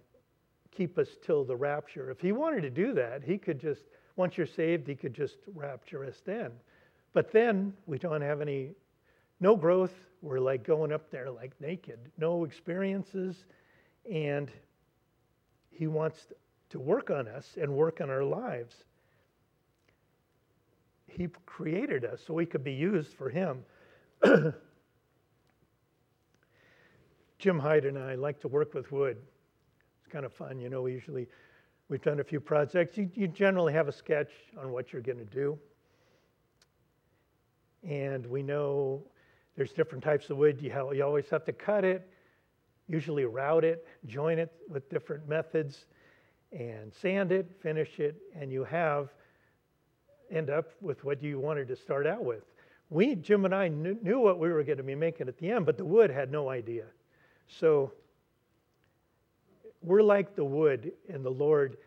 keep 0.71 0.97
us 0.97 1.09
till 1.23 1.43
the 1.43 1.55
rapture. 1.55 2.09
If 2.09 2.19
he 2.19 2.31
wanted 2.31 2.61
to 2.61 2.69
do 2.69 2.93
that, 2.93 3.23
he 3.23 3.37
could 3.37 3.59
just, 3.59 3.83
once 4.15 4.37
you're 4.37 4.47
saved, 4.47 4.87
he 4.87 4.95
could 4.95 5.13
just 5.13 5.37
rapture 5.53 6.05
us 6.05 6.21
then. 6.25 6.51
But 7.13 7.31
then 7.31 7.73
we 7.85 7.97
don't 7.97 8.21
have 8.21 8.41
any, 8.41 8.71
no 9.39 9.55
growth. 9.55 9.93
We're 10.21 10.39
like 10.39 10.63
going 10.63 10.91
up 10.91 11.09
there 11.11 11.29
like 11.29 11.53
naked, 11.59 11.99
no 12.17 12.43
experiences. 12.43 13.45
And 14.11 14.51
he 15.71 15.87
wants 15.87 16.27
to 16.69 16.79
work 16.79 17.09
on 17.09 17.27
us 17.27 17.57
and 17.59 17.73
work 17.73 18.01
on 18.01 18.09
our 18.09 18.23
lives. 18.23 18.83
He 21.07 21.27
created 21.45 22.05
us 22.05 22.21
so 22.25 22.33
we 22.33 22.45
could 22.45 22.63
be 22.63 22.73
used 22.73 23.13
for 23.13 23.29
him. 23.29 23.63
Jim 27.39 27.57
Hyde 27.57 27.85
and 27.85 27.97
I 27.97 28.15
like 28.15 28.41
to 28.41 28.49
work 28.49 28.73
with 28.73 28.91
wood 28.91 29.17
It's 30.01 30.11
kind 30.11 30.25
of 30.25 30.33
fun. 30.33 30.59
You 30.59 30.69
know, 30.69 30.85
usually, 30.87 31.25
we've 31.87 32.01
done 32.01 32.19
a 32.19 32.23
few 32.23 32.41
projects. 32.41 32.97
You, 32.97 33.09
you 33.15 33.29
generally 33.29 33.71
have 33.71 33.87
a 33.87 33.93
sketch 33.93 34.31
on 34.61 34.71
what 34.71 34.91
you're 34.91 35.01
going 35.01 35.19
to 35.19 35.25
do. 35.25 35.57
And 37.87 38.25
we 38.25 38.43
know 38.43 39.01
there's 39.55 39.71
different 39.71 40.03
types 40.03 40.29
of 40.29 40.35
wood. 40.35 40.61
You, 40.61 40.69
have, 40.71 40.93
you 40.93 41.01
always 41.01 41.29
have 41.29 41.45
to 41.45 41.53
cut 41.53 41.85
it, 41.85 42.09
usually 42.89 43.23
route 43.23 43.63
it, 43.63 43.87
join 44.05 44.37
it 44.37 44.51
with 44.67 44.89
different 44.89 45.27
methods, 45.29 45.85
and 46.51 46.93
sand 46.93 47.31
it, 47.31 47.49
finish 47.61 47.99
it, 47.99 48.17
and 48.35 48.51
you 48.51 48.65
have 48.65 49.13
end 50.29 50.49
up 50.49 50.71
with 50.81 51.05
what 51.05 51.23
you 51.23 51.39
wanted 51.39 51.69
to 51.69 51.75
start 51.75 52.05
out 52.05 52.23
with. 52.23 52.43
We, 52.89 53.15
Jim 53.15 53.45
and 53.45 53.55
I, 53.55 53.69
knew 53.69 54.19
what 54.19 54.39
we 54.39 54.49
were 54.49 54.63
going 54.63 54.77
to 54.77 54.83
be 54.83 54.95
making 54.95 55.29
at 55.29 55.37
the 55.37 55.49
end, 55.49 55.65
but 55.65 55.77
the 55.77 55.85
wood 55.85 56.09
had 56.09 56.31
no 56.31 56.49
idea. 56.49 56.83
So 57.49 57.91
we're 59.81 60.03
like 60.03 60.35
the 60.35 60.45
wood, 60.45 60.91
and 61.11 61.25
the 61.25 61.31
Lord 61.31 61.77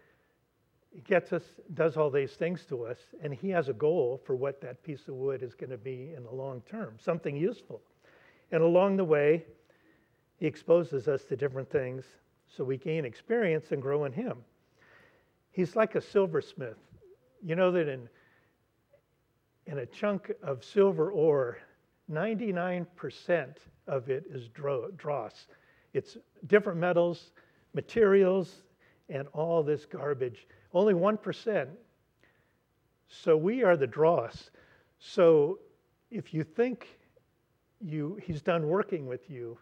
gets 1.04 1.32
us, 1.32 1.42
does 1.74 1.96
all 1.96 2.10
these 2.10 2.32
things 2.32 2.64
to 2.66 2.84
us, 2.84 2.98
and 3.22 3.32
He 3.32 3.48
has 3.50 3.68
a 3.68 3.72
goal 3.72 4.20
for 4.24 4.34
what 4.34 4.60
that 4.60 4.82
piece 4.82 5.08
of 5.08 5.14
wood 5.14 5.42
is 5.42 5.54
going 5.54 5.70
to 5.70 5.78
be 5.78 6.12
in 6.16 6.24
the 6.24 6.34
long 6.34 6.62
term, 6.68 6.96
something 6.98 7.36
useful. 7.36 7.80
And 8.50 8.62
along 8.62 8.96
the 8.96 9.04
way, 9.04 9.44
He 10.36 10.46
exposes 10.46 11.08
us 11.08 11.24
to 11.24 11.36
different 11.36 11.70
things 11.70 12.04
so 12.48 12.64
we 12.64 12.76
gain 12.76 13.04
experience 13.04 13.72
and 13.72 13.80
grow 13.80 14.04
in 14.04 14.12
Him. 14.12 14.38
He's 15.52 15.76
like 15.76 15.94
a 15.94 16.00
silversmith. 16.00 16.78
You 17.42 17.56
know 17.56 17.72
that 17.72 17.88
in, 17.88 18.08
in 19.66 19.78
a 19.78 19.86
chunk 19.86 20.32
of 20.42 20.64
silver 20.64 21.10
ore, 21.10 21.58
99% 22.12 23.56
of 23.88 24.10
it 24.10 24.24
is 24.30 24.48
dross. 24.96 25.46
It's 25.94 26.16
different 26.46 26.78
metals 26.78 27.32
materials 27.74 28.62
and 29.08 29.26
all 29.32 29.62
this 29.62 29.84
garbage. 29.84 30.46
Only 30.72 30.94
1%. 30.94 31.68
So 33.08 33.36
we 33.36 33.62
are 33.62 33.76
the 33.76 33.86
dross. 33.86 34.50
So 34.98 35.58
if 36.10 36.32
you 36.32 36.44
think 36.44 36.98
you, 37.80 38.18
he's 38.22 38.42
done 38.42 38.68
working 38.68 39.06
with 39.06 39.28
you, 39.28 39.58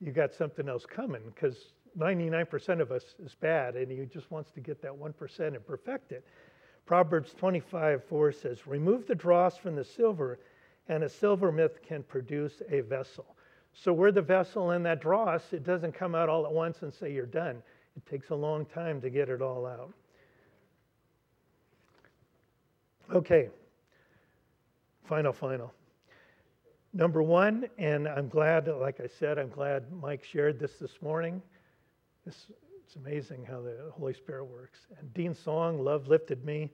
you 0.00 0.12
got 0.12 0.32
something 0.32 0.68
else 0.68 0.86
coming 0.86 1.22
because 1.34 1.72
99% 1.98 2.80
of 2.80 2.90
us 2.90 3.14
is 3.22 3.34
bad 3.34 3.76
and 3.76 3.90
he 3.90 4.06
just 4.06 4.30
wants 4.30 4.50
to 4.52 4.60
get 4.60 4.80
that 4.82 4.92
1% 4.92 5.40
and 5.40 5.66
perfect 5.66 6.12
it. 6.12 6.24
Proverbs 6.86 7.34
25, 7.34 8.04
4 8.04 8.32
says, 8.32 8.66
Remove 8.66 9.06
the 9.06 9.14
dross 9.14 9.56
from 9.56 9.76
the 9.76 9.84
silver, 9.84 10.40
and 10.88 11.04
a 11.04 11.08
silversmith 11.08 11.82
can 11.82 12.02
produce 12.02 12.62
a 12.70 12.80
vessel. 12.80 13.36
So 13.72 13.92
we're 13.92 14.12
the 14.12 14.22
vessel 14.22 14.72
in 14.72 14.82
that 14.82 15.00
dross. 15.00 15.52
It 15.52 15.64
doesn't 15.64 15.92
come 15.92 16.14
out 16.14 16.28
all 16.28 16.44
at 16.44 16.52
once 16.52 16.82
and 16.82 16.92
say 16.92 17.12
you're 17.12 17.26
done. 17.26 17.62
It 17.96 18.06
takes 18.10 18.30
a 18.30 18.34
long 18.34 18.66
time 18.66 19.00
to 19.00 19.10
get 19.10 19.28
it 19.28 19.42
all 19.42 19.66
out. 19.66 19.92
Okay, 23.12 23.48
final, 25.04 25.32
final. 25.32 25.72
Number 26.94 27.22
one, 27.22 27.68
and 27.78 28.06
I'm 28.06 28.28
glad, 28.28 28.68
like 28.68 29.00
I 29.00 29.06
said, 29.06 29.38
I'm 29.38 29.48
glad 29.48 29.90
Mike 29.92 30.24
shared 30.24 30.58
this 30.58 30.74
this 30.74 31.00
morning. 31.02 31.42
This, 32.24 32.46
it's 32.84 32.96
amazing 32.96 33.44
how 33.44 33.60
the 33.60 33.90
Holy 33.92 34.14
Spirit 34.14 34.44
works. 34.44 34.80
And 34.98 35.12
Dean's 35.14 35.38
song, 35.38 35.82
Love 35.82 36.08
Lifted 36.08 36.44
Me. 36.44 36.70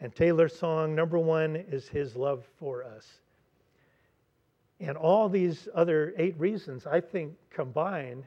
And 0.00 0.14
Taylor's 0.14 0.56
song 0.58 0.94
number 0.94 1.18
one 1.18 1.56
is 1.56 1.88
his 1.88 2.16
love 2.16 2.44
for 2.58 2.84
us. 2.84 3.06
And 4.80 4.96
all 4.96 5.28
these 5.28 5.68
other 5.74 6.14
eight 6.18 6.38
reasons, 6.38 6.86
I 6.86 7.00
think, 7.00 7.34
combine 7.50 8.26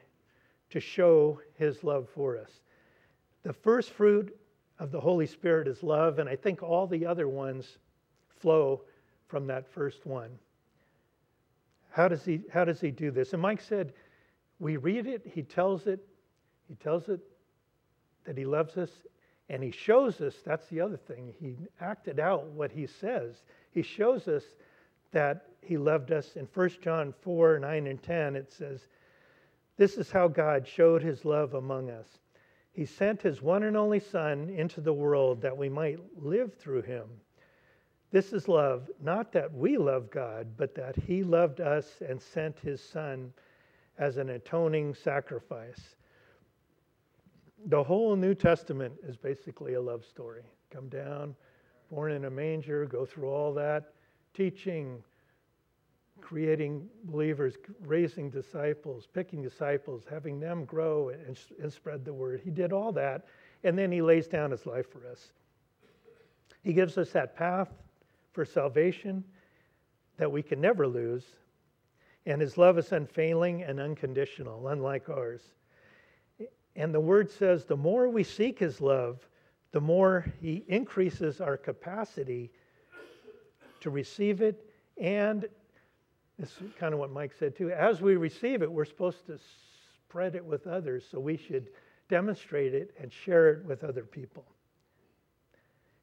to 0.69 0.79
show 0.79 1.39
his 1.55 1.83
love 1.83 2.07
for 2.13 2.37
us. 2.37 2.49
The 3.43 3.53
first 3.53 3.91
fruit 3.91 4.35
of 4.79 4.91
the 4.91 4.99
Holy 4.99 5.27
Spirit 5.27 5.67
is 5.67 5.83
love, 5.83 6.19
and 6.19 6.29
I 6.29 6.35
think 6.35 6.61
all 6.61 6.87
the 6.87 7.05
other 7.05 7.27
ones 7.27 7.77
flow 8.39 8.81
from 9.27 9.47
that 9.47 9.67
first 9.67 10.05
one. 10.05 10.29
How 11.89 12.07
does 12.07 12.23
he, 12.23 12.41
how 12.51 12.63
does 12.63 12.79
he 12.79 12.91
do 12.91 13.11
this? 13.11 13.33
And 13.33 13.41
Mike 13.41 13.61
said, 13.61 13.93
we 14.59 14.77
read 14.77 15.07
it, 15.07 15.23
he 15.25 15.43
tells 15.43 15.87
it, 15.87 15.99
he 16.67 16.75
tells 16.75 17.09
it 17.09 17.19
that 18.25 18.37
he 18.37 18.45
loves 18.45 18.77
us, 18.77 18.89
and 19.49 19.63
he 19.63 19.71
shows 19.71 20.19
us 20.21 20.35
that's 20.45 20.67
the 20.67 20.81
other 20.81 20.97
thing. 20.97 21.33
He 21.39 21.55
acted 21.79 22.19
out 22.19 22.45
what 22.47 22.71
he 22.71 22.85
says. 22.87 23.43
He 23.71 23.81
shows 23.81 24.27
us 24.27 24.43
that 25.11 25.47
he 25.67 25.77
loved 25.77 26.11
us. 26.11 26.35
In 26.35 26.47
1 26.53 26.69
John 26.81 27.13
4 27.21 27.59
9 27.59 27.87
and 27.87 28.01
10, 28.01 28.35
it 28.35 28.51
says, 28.51 28.87
This 29.77 29.97
is 29.97 30.09
how 30.09 30.27
God 30.27 30.67
showed 30.67 31.03
his 31.03 31.25
love 31.25 31.53
among 31.53 31.89
us. 31.89 32.07
He 32.71 32.85
sent 32.85 33.21
his 33.21 33.41
one 33.41 33.63
and 33.63 33.75
only 33.75 33.99
Son 33.99 34.49
into 34.49 34.81
the 34.81 34.93
world 34.93 35.41
that 35.41 35.57
we 35.57 35.67
might 35.67 35.99
live 36.15 36.53
through 36.53 36.83
him. 36.83 37.05
This 38.11 38.31
is 38.31 38.47
love, 38.47 38.89
not 39.01 39.31
that 39.33 39.53
we 39.53 39.77
love 39.77 40.09
God, 40.09 40.47
but 40.55 40.73
that 40.75 40.95
he 40.95 41.23
loved 41.23 41.59
us 41.59 42.01
and 42.07 42.21
sent 42.21 42.59
his 42.59 42.81
Son 42.81 43.33
as 43.97 44.17
an 44.17 44.29
atoning 44.29 44.93
sacrifice. 44.93 45.95
The 47.65 47.83
whole 47.83 48.15
New 48.15 48.35
Testament 48.35 48.93
is 49.03 49.17
basically 49.17 49.73
a 49.73 49.81
love 49.81 50.05
story. 50.05 50.43
Come 50.69 50.87
down, 50.87 51.35
born 51.89 52.11
in 52.11 52.25
a 52.25 52.29
manger, 52.29 52.85
go 52.85 53.05
through 53.05 53.29
all 53.29 53.53
that, 53.55 53.93
teaching, 54.33 55.03
creating 56.21 56.87
believers, 57.05 57.55
raising 57.85 58.29
disciples, 58.29 59.07
picking 59.13 59.41
disciples, 59.41 60.03
having 60.09 60.39
them 60.39 60.65
grow 60.65 61.09
and, 61.09 61.37
and 61.61 61.71
spread 61.71 62.03
the 62.03 62.13
word. 62.13 62.41
He 62.43 62.51
did 62.51 62.73
all 62.73 62.91
that, 62.93 63.25
and 63.63 63.77
then 63.77 63.91
he 63.91 64.01
lays 64.01 64.27
down 64.27 64.51
his 64.51 64.65
life 64.65 64.91
for 64.91 65.07
us. 65.07 65.31
He 66.63 66.73
gives 66.73 66.97
us 66.97 67.11
that 67.11 67.35
path 67.35 67.69
for 68.33 68.45
salvation 68.45 69.23
that 70.17 70.31
we 70.31 70.41
can 70.41 70.59
never 70.59 70.87
lose, 70.87 71.23
and 72.25 72.41
his 72.41 72.57
love 72.57 72.77
is 72.77 72.91
unfailing 72.91 73.63
and 73.63 73.79
unconditional, 73.79 74.67
unlike 74.67 75.09
ours. 75.09 75.41
And 76.75 76.93
the 76.93 76.99
word 76.99 77.31
says 77.31 77.65
the 77.65 77.77
more 77.77 78.09
we 78.09 78.23
seek 78.23 78.59
his 78.59 78.81
love, 78.81 79.27
the 79.71 79.81
more 79.81 80.25
he 80.41 80.63
increases 80.67 81.41
our 81.41 81.57
capacity 81.57 82.51
to 83.79 83.89
receive 83.89 84.41
it. 84.41 84.69
And 84.97 85.47
is 86.39 86.53
kind 86.79 86.93
of 86.93 86.99
what 86.99 87.11
Mike 87.11 87.33
said 87.37 87.55
too. 87.55 87.71
As 87.71 88.01
we 88.01 88.15
receive 88.15 88.61
it, 88.61 88.71
we're 88.71 88.85
supposed 88.85 89.25
to 89.27 89.39
spread 90.07 90.35
it 90.35 90.45
with 90.45 90.67
others. 90.67 91.05
So 91.09 91.19
we 91.19 91.37
should 91.37 91.67
demonstrate 92.09 92.73
it 92.73 92.93
and 93.01 93.11
share 93.11 93.49
it 93.49 93.65
with 93.65 93.83
other 93.83 94.03
people. 94.03 94.45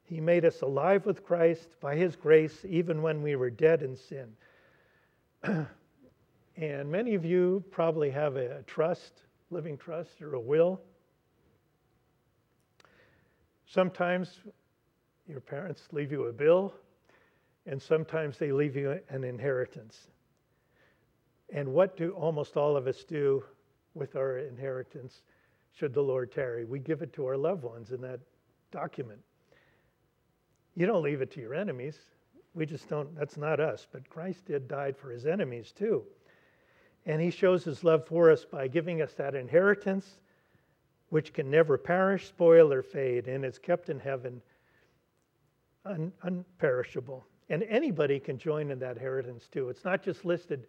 He 0.04 0.20
made 0.20 0.44
us 0.44 0.60
alive 0.60 1.06
with 1.06 1.24
Christ 1.24 1.80
by 1.80 1.96
his 1.96 2.14
grace, 2.14 2.64
even 2.68 3.00
when 3.00 3.22
we 3.22 3.36
were 3.36 3.50
dead 3.50 3.82
in 3.82 3.96
sin. 3.96 4.32
and 6.56 6.90
many 6.90 7.14
of 7.14 7.24
you 7.24 7.64
probably 7.70 8.10
have 8.10 8.36
a 8.36 8.62
trust, 8.62 9.22
living 9.50 9.78
trust, 9.78 10.20
or 10.20 10.34
a 10.34 10.40
will. 10.40 10.80
Sometimes 13.66 14.40
your 15.26 15.40
parents 15.40 15.88
leave 15.92 16.12
you 16.12 16.24
a 16.26 16.32
bill 16.32 16.74
and 17.66 17.80
sometimes 17.80 18.36
they 18.36 18.52
leave 18.52 18.76
you 18.76 19.00
an 19.08 19.24
inheritance. 19.24 20.08
And 21.54 21.72
what 21.72 21.96
do 21.96 22.10
almost 22.10 22.56
all 22.56 22.76
of 22.76 22.88
us 22.88 23.04
do 23.04 23.44
with 23.94 24.16
our 24.16 24.38
inheritance 24.38 25.22
should 25.72 25.94
the 25.94 26.02
Lord 26.02 26.32
tarry? 26.32 26.64
We 26.64 26.80
give 26.80 27.00
it 27.00 27.12
to 27.14 27.26
our 27.26 27.36
loved 27.36 27.62
ones 27.62 27.92
in 27.92 28.00
that 28.00 28.18
document. 28.72 29.20
You 30.74 30.86
don't 30.86 31.02
leave 31.02 31.22
it 31.22 31.30
to 31.32 31.40
your 31.40 31.54
enemies. 31.54 31.96
We 32.54 32.66
just 32.66 32.88
don't, 32.88 33.14
that's 33.16 33.36
not 33.36 33.60
us. 33.60 33.86
But 33.90 34.10
Christ 34.10 34.46
did 34.46 34.66
died 34.66 34.96
for 34.96 35.10
his 35.10 35.26
enemies 35.26 35.72
too. 35.72 36.02
And 37.06 37.22
he 37.22 37.30
shows 37.30 37.62
his 37.62 37.84
love 37.84 38.04
for 38.04 38.32
us 38.32 38.44
by 38.44 38.66
giving 38.66 39.00
us 39.00 39.12
that 39.14 39.36
inheritance, 39.36 40.18
which 41.10 41.32
can 41.32 41.50
never 41.50 41.78
perish, 41.78 42.26
spoil, 42.26 42.72
or 42.72 42.82
fade, 42.82 43.28
and 43.28 43.44
it's 43.44 43.58
kept 43.58 43.90
in 43.90 44.00
heaven 44.00 44.42
un- 45.84 46.12
unperishable. 46.24 47.22
And 47.48 47.62
anybody 47.64 48.18
can 48.18 48.38
join 48.38 48.72
in 48.72 48.80
that 48.80 48.96
inheritance 48.96 49.46
too. 49.46 49.68
It's 49.68 49.84
not 49.84 50.02
just 50.02 50.24
listed 50.24 50.66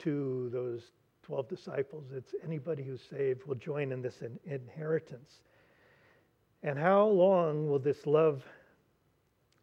to 0.00 0.48
those 0.52 0.92
12 1.22 1.48
disciples, 1.48 2.04
it's 2.14 2.34
anybody 2.44 2.82
who's 2.82 3.02
saved 3.02 3.44
will 3.46 3.56
join 3.56 3.90
in 3.92 4.00
this 4.00 4.22
in- 4.22 4.38
inheritance. 4.44 5.40
And 6.62 6.78
how 6.78 7.06
long 7.06 7.68
will 7.68 7.78
this 7.78 8.06
love 8.06 8.44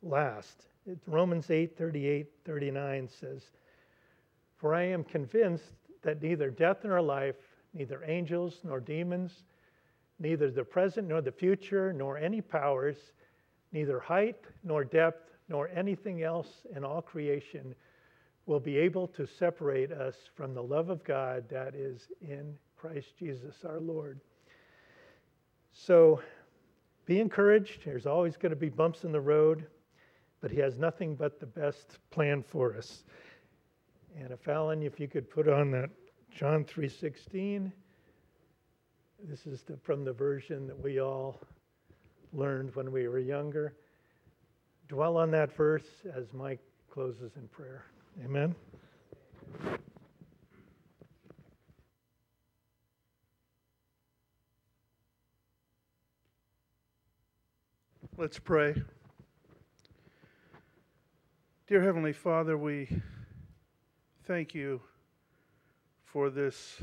last? 0.02 0.66
It's 0.86 1.08
Romans 1.08 1.50
8 1.50 1.78
38 1.78 2.28
39 2.46 3.08
says, 3.08 3.44
For 4.58 4.76
I 4.76 4.84
am 4.84 5.04
convinced 5.04 5.74
that 6.02 6.22
neither 6.22 6.50
death 6.50 6.84
nor 6.84 7.02
life, 7.02 7.38
neither 7.74 8.04
angels 8.06 8.60
nor 8.64 8.80
demons, 8.82 9.46
neither 10.20 10.52
the 10.52 10.64
present 10.64 11.08
nor 11.08 11.22
the 11.22 11.32
future, 11.32 11.94
nor 11.94 12.18
any 12.18 12.42
powers, 12.42 12.98
neither 13.72 14.00
height 14.00 14.38
nor 14.64 14.84
depth, 14.84 15.32
nor 15.48 15.70
anything 15.70 16.24
else 16.24 16.66
in 16.76 16.84
all 16.84 17.02
creation 17.02 17.74
will 18.46 18.60
be 18.60 18.78
able 18.78 19.08
to 19.08 19.26
separate 19.26 19.92
us 19.92 20.16
from 20.36 20.54
the 20.54 20.62
love 20.62 20.90
of 20.90 21.04
God 21.04 21.48
that 21.50 21.76
is 21.76 22.08
in 22.22 22.56
Christ 22.76 23.18
Jesus 23.18 23.56
our 23.66 23.80
Lord. 23.80 24.20
So 25.72 26.22
be 27.06 27.20
encouraged. 27.20 27.86
There's 27.86 28.06
always 28.06 28.36
going 28.36 28.52
to 28.52 28.56
be 28.56 28.70
bumps 28.70 29.04
in 29.04 29.12
the 29.12 29.22
road, 29.22 29.66
but 30.42 30.52
He 30.52 30.60
has 30.60 30.78
nothing 30.78 31.16
but 31.16 31.40
the 31.40 31.46
best 31.46 32.00
plan 32.12 32.44
for 32.44 32.76
us. 32.76 33.04
And 34.20 34.32
if 34.32 34.48
Alan, 34.48 34.84
if 34.84 35.00
you 35.00 35.08
could 35.08 35.30
put 35.30 35.48
on 35.48 35.72
that 35.72 35.90
John 36.30 36.66
3:16, 36.66 37.72
this 39.24 39.46
is 39.48 39.62
the, 39.62 39.78
from 39.78 40.04
the 40.04 40.14
version 40.14 40.68
that 40.68 40.80
we 40.80 41.00
all 41.00 41.40
learned 42.34 42.76
when 42.76 42.92
we 42.92 43.08
were 43.08 43.20
younger 43.20 43.74
dwell 44.88 45.18
on 45.18 45.32
that 45.32 45.56
verse 45.56 46.06
as 46.16 46.32
Mike 46.34 46.60
closes 46.92 47.36
in 47.36 47.48
prayer. 47.48 47.86
Amen. 48.22 48.56
Let's 58.16 58.38
pray. 58.38 58.76
Dear 61.68 61.82
Heavenly 61.82 62.14
Father, 62.14 62.58
we 62.58 62.88
thank 64.26 64.54
you 64.54 64.80
for 66.06 66.30
this 66.30 66.78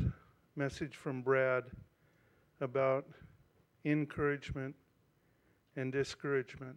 message 0.57 0.97
from 0.97 1.22
Brad 1.22 1.64
about 2.61 3.07
encouragement 3.85 4.74
and 5.76 5.93
discouragement. 5.93 6.76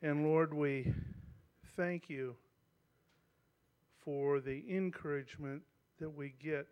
And 0.00 0.24
Lord, 0.24 0.54
we 0.54 0.94
thank 1.78 2.10
you 2.10 2.34
for 4.04 4.40
the 4.40 4.64
encouragement 4.68 5.62
that 6.00 6.10
we 6.10 6.34
get 6.42 6.66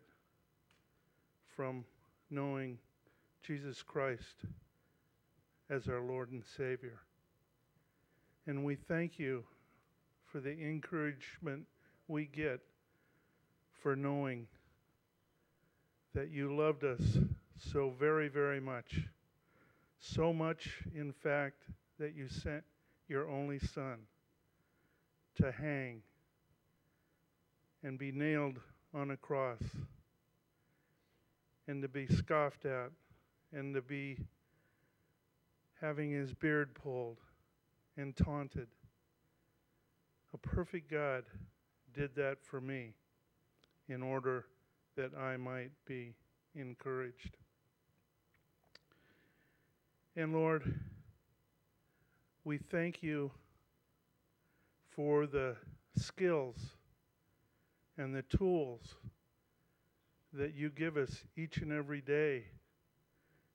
from 1.54 1.84
knowing 2.28 2.76
Jesus 3.40 3.84
Christ 3.84 4.42
as 5.70 5.86
our 5.86 6.00
Lord 6.00 6.32
and 6.32 6.42
Savior. 6.56 6.98
And 8.48 8.64
we 8.64 8.74
thank 8.74 9.16
you 9.16 9.44
for 10.24 10.40
the 10.40 10.50
encouragement 10.50 11.66
we 12.08 12.24
get 12.24 12.58
for 13.80 13.94
knowing 13.94 14.48
that 16.14 16.30
you 16.32 16.52
loved 16.56 16.82
us 16.82 17.18
so 17.58 17.92
very, 17.96 18.26
very 18.26 18.60
much. 18.60 19.02
So 20.00 20.32
much, 20.32 20.82
in 20.96 21.12
fact, 21.12 21.62
that 22.00 22.16
you 22.16 22.26
sent 22.26 22.64
your 23.06 23.30
only 23.30 23.60
Son 23.60 23.98
to 25.36 25.52
hang 25.52 26.02
and 27.82 27.98
be 27.98 28.12
nailed 28.12 28.58
on 28.94 29.10
a 29.10 29.16
cross 29.16 29.62
and 31.68 31.82
to 31.82 31.88
be 31.88 32.06
scoffed 32.06 32.64
at 32.64 32.90
and 33.52 33.74
to 33.74 33.82
be 33.82 34.18
having 35.80 36.10
his 36.10 36.32
beard 36.32 36.74
pulled 36.74 37.18
and 37.96 38.16
taunted. 38.16 38.68
A 40.34 40.38
perfect 40.38 40.90
God 40.90 41.24
did 41.94 42.14
that 42.16 42.38
for 42.42 42.60
me 42.60 42.94
in 43.88 44.02
order 44.02 44.46
that 44.96 45.12
I 45.16 45.36
might 45.36 45.70
be 45.86 46.14
encouraged. 46.54 47.36
And 50.16 50.32
Lord, 50.32 50.74
We 52.46 52.58
thank 52.58 53.02
you 53.02 53.32
for 54.96 55.26
the 55.26 55.54
skills 55.94 56.56
and 57.98 58.14
the 58.14 58.22
tools 58.22 58.96
that 60.32 60.54
you 60.54 60.70
give 60.70 60.96
us 60.96 61.24
each 61.36 61.58
and 61.58 61.70
every 61.70 62.00
day 62.00 62.44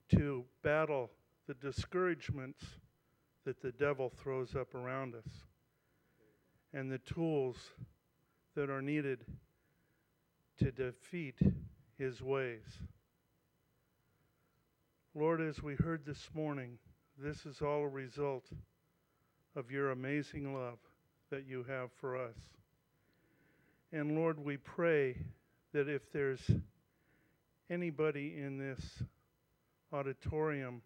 to 0.10 0.46
battle 0.64 1.10
the 1.48 1.54
discouragements 1.56 2.64
that 3.44 3.62
the 3.62 3.72
devil 3.72 4.10
throws 4.10 4.56
up 4.56 4.76
around 4.76 5.16
us 5.16 5.32
and 6.74 6.92
the 6.92 7.00
tools 7.00 7.58
that 8.56 8.70
are 8.70 8.82
needed 8.82 9.26
to 10.60 10.72
defeat 10.72 11.39
his 11.98 12.22
ways. 12.22 12.78
Lord, 15.16 15.42
as 15.42 15.62
we 15.62 15.76
heard 15.76 16.06
this 16.06 16.30
morning, 16.34 16.78
this 17.18 17.46
is 17.46 17.62
all 17.62 17.82
a 17.82 17.88
result 17.88 18.46
of 19.56 19.72
your 19.72 19.92
amazing 19.92 20.54
love 20.54 20.78
that 21.32 21.47
you 21.47 21.65
have 21.67 21.89
for 21.99 22.15
us. 22.15 22.36
And 23.91 24.15
Lord, 24.15 24.39
we 24.43 24.57
pray 24.57 25.17
that 25.73 25.89
if 25.89 26.11
there's 26.13 26.39
anybody 27.69 28.36
in 28.38 28.57
this 28.57 29.03
auditorium 29.91 30.82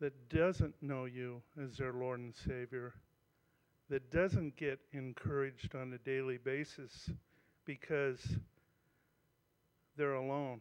that 0.00 0.28
doesn't 0.28 0.74
know 0.80 1.04
you 1.04 1.42
as 1.62 1.76
their 1.76 1.92
Lord 1.92 2.20
and 2.20 2.34
Savior, 2.34 2.94
that 3.90 4.10
doesn't 4.10 4.56
get 4.56 4.78
encouraged 4.92 5.74
on 5.74 5.92
a 5.92 5.98
daily 5.98 6.38
basis 6.38 7.10
because 7.64 8.20
they're 9.96 10.14
alone. 10.14 10.60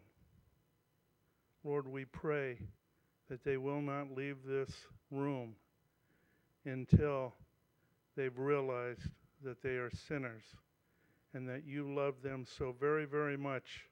Lord, 1.63 1.87
we 1.87 2.05
pray 2.05 2.57
that 3.29 3.43
they 3.43 3.57
will 3.57 3.81
not 3.81 4.11
leave 4.11 4.37
this 4.45 4.71
room 5.09 5.55
until 6.65 7.33
they've 8.15 8.37
realized 8.37 9.09
that 9.43 9.61
they 9.61 9.71
are 9.71 9.91
sinners 10.07 10.43
and 11.33 11.47
that 11.47 11.65
you 11.65 11.93
love 11.93 12.15
them 12.23 12.45
so 12.45 12.75
very, 12.79 13.05
very 13.05 13.37
much 13.37 13.85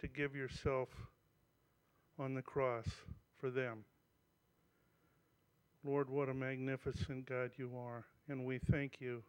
to 0.00 0.08
give 0.08 0.34
yourself 0.34 0.88
on 2.18 2.34
the 2.34 2.42
cross 2.42 2.86
for 3.38 3.50
them. 3.50 3.84
Lord, 5.84 6.10
what 6.10 6.28
a 6.28 6.34
magnificent 6.34 7.26
God 7.26 7.52
you 7.56 7.70
are, 7.78 8.04
and 8.28 8.44
we 8.44 8.58
thank 8.58 9.00
you 9.00 9.22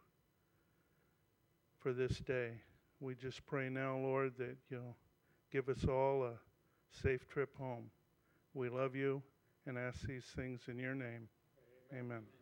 for 1.78 1.92
this 1.92 2.18
day. 2.18 2.52
We 3.00 3.14
just 3.14 3.46
pray 3.46 3.68
now, 3.68 3.96
Lord, 3.96 4.32
that 4.38 4.56
you'll 4.68 4.96
give 5.52 5.68
us 5.68 5.84
all 5.88 6.24
a 6.24 6.32
safe 7.02 7.26
trip 7.28 7.56
home. 7.56 7.90
We 8.52 8.68
love 8.68 8.94
you 8.94 9.22
and 9.66 9.78
ask 9.78 10.02
these 10.02 10.24
things 10.34 10.62
in 10.68 10.78
your 10.78 10.94
name. 10.94 11.28
Amen. 11.96 12.39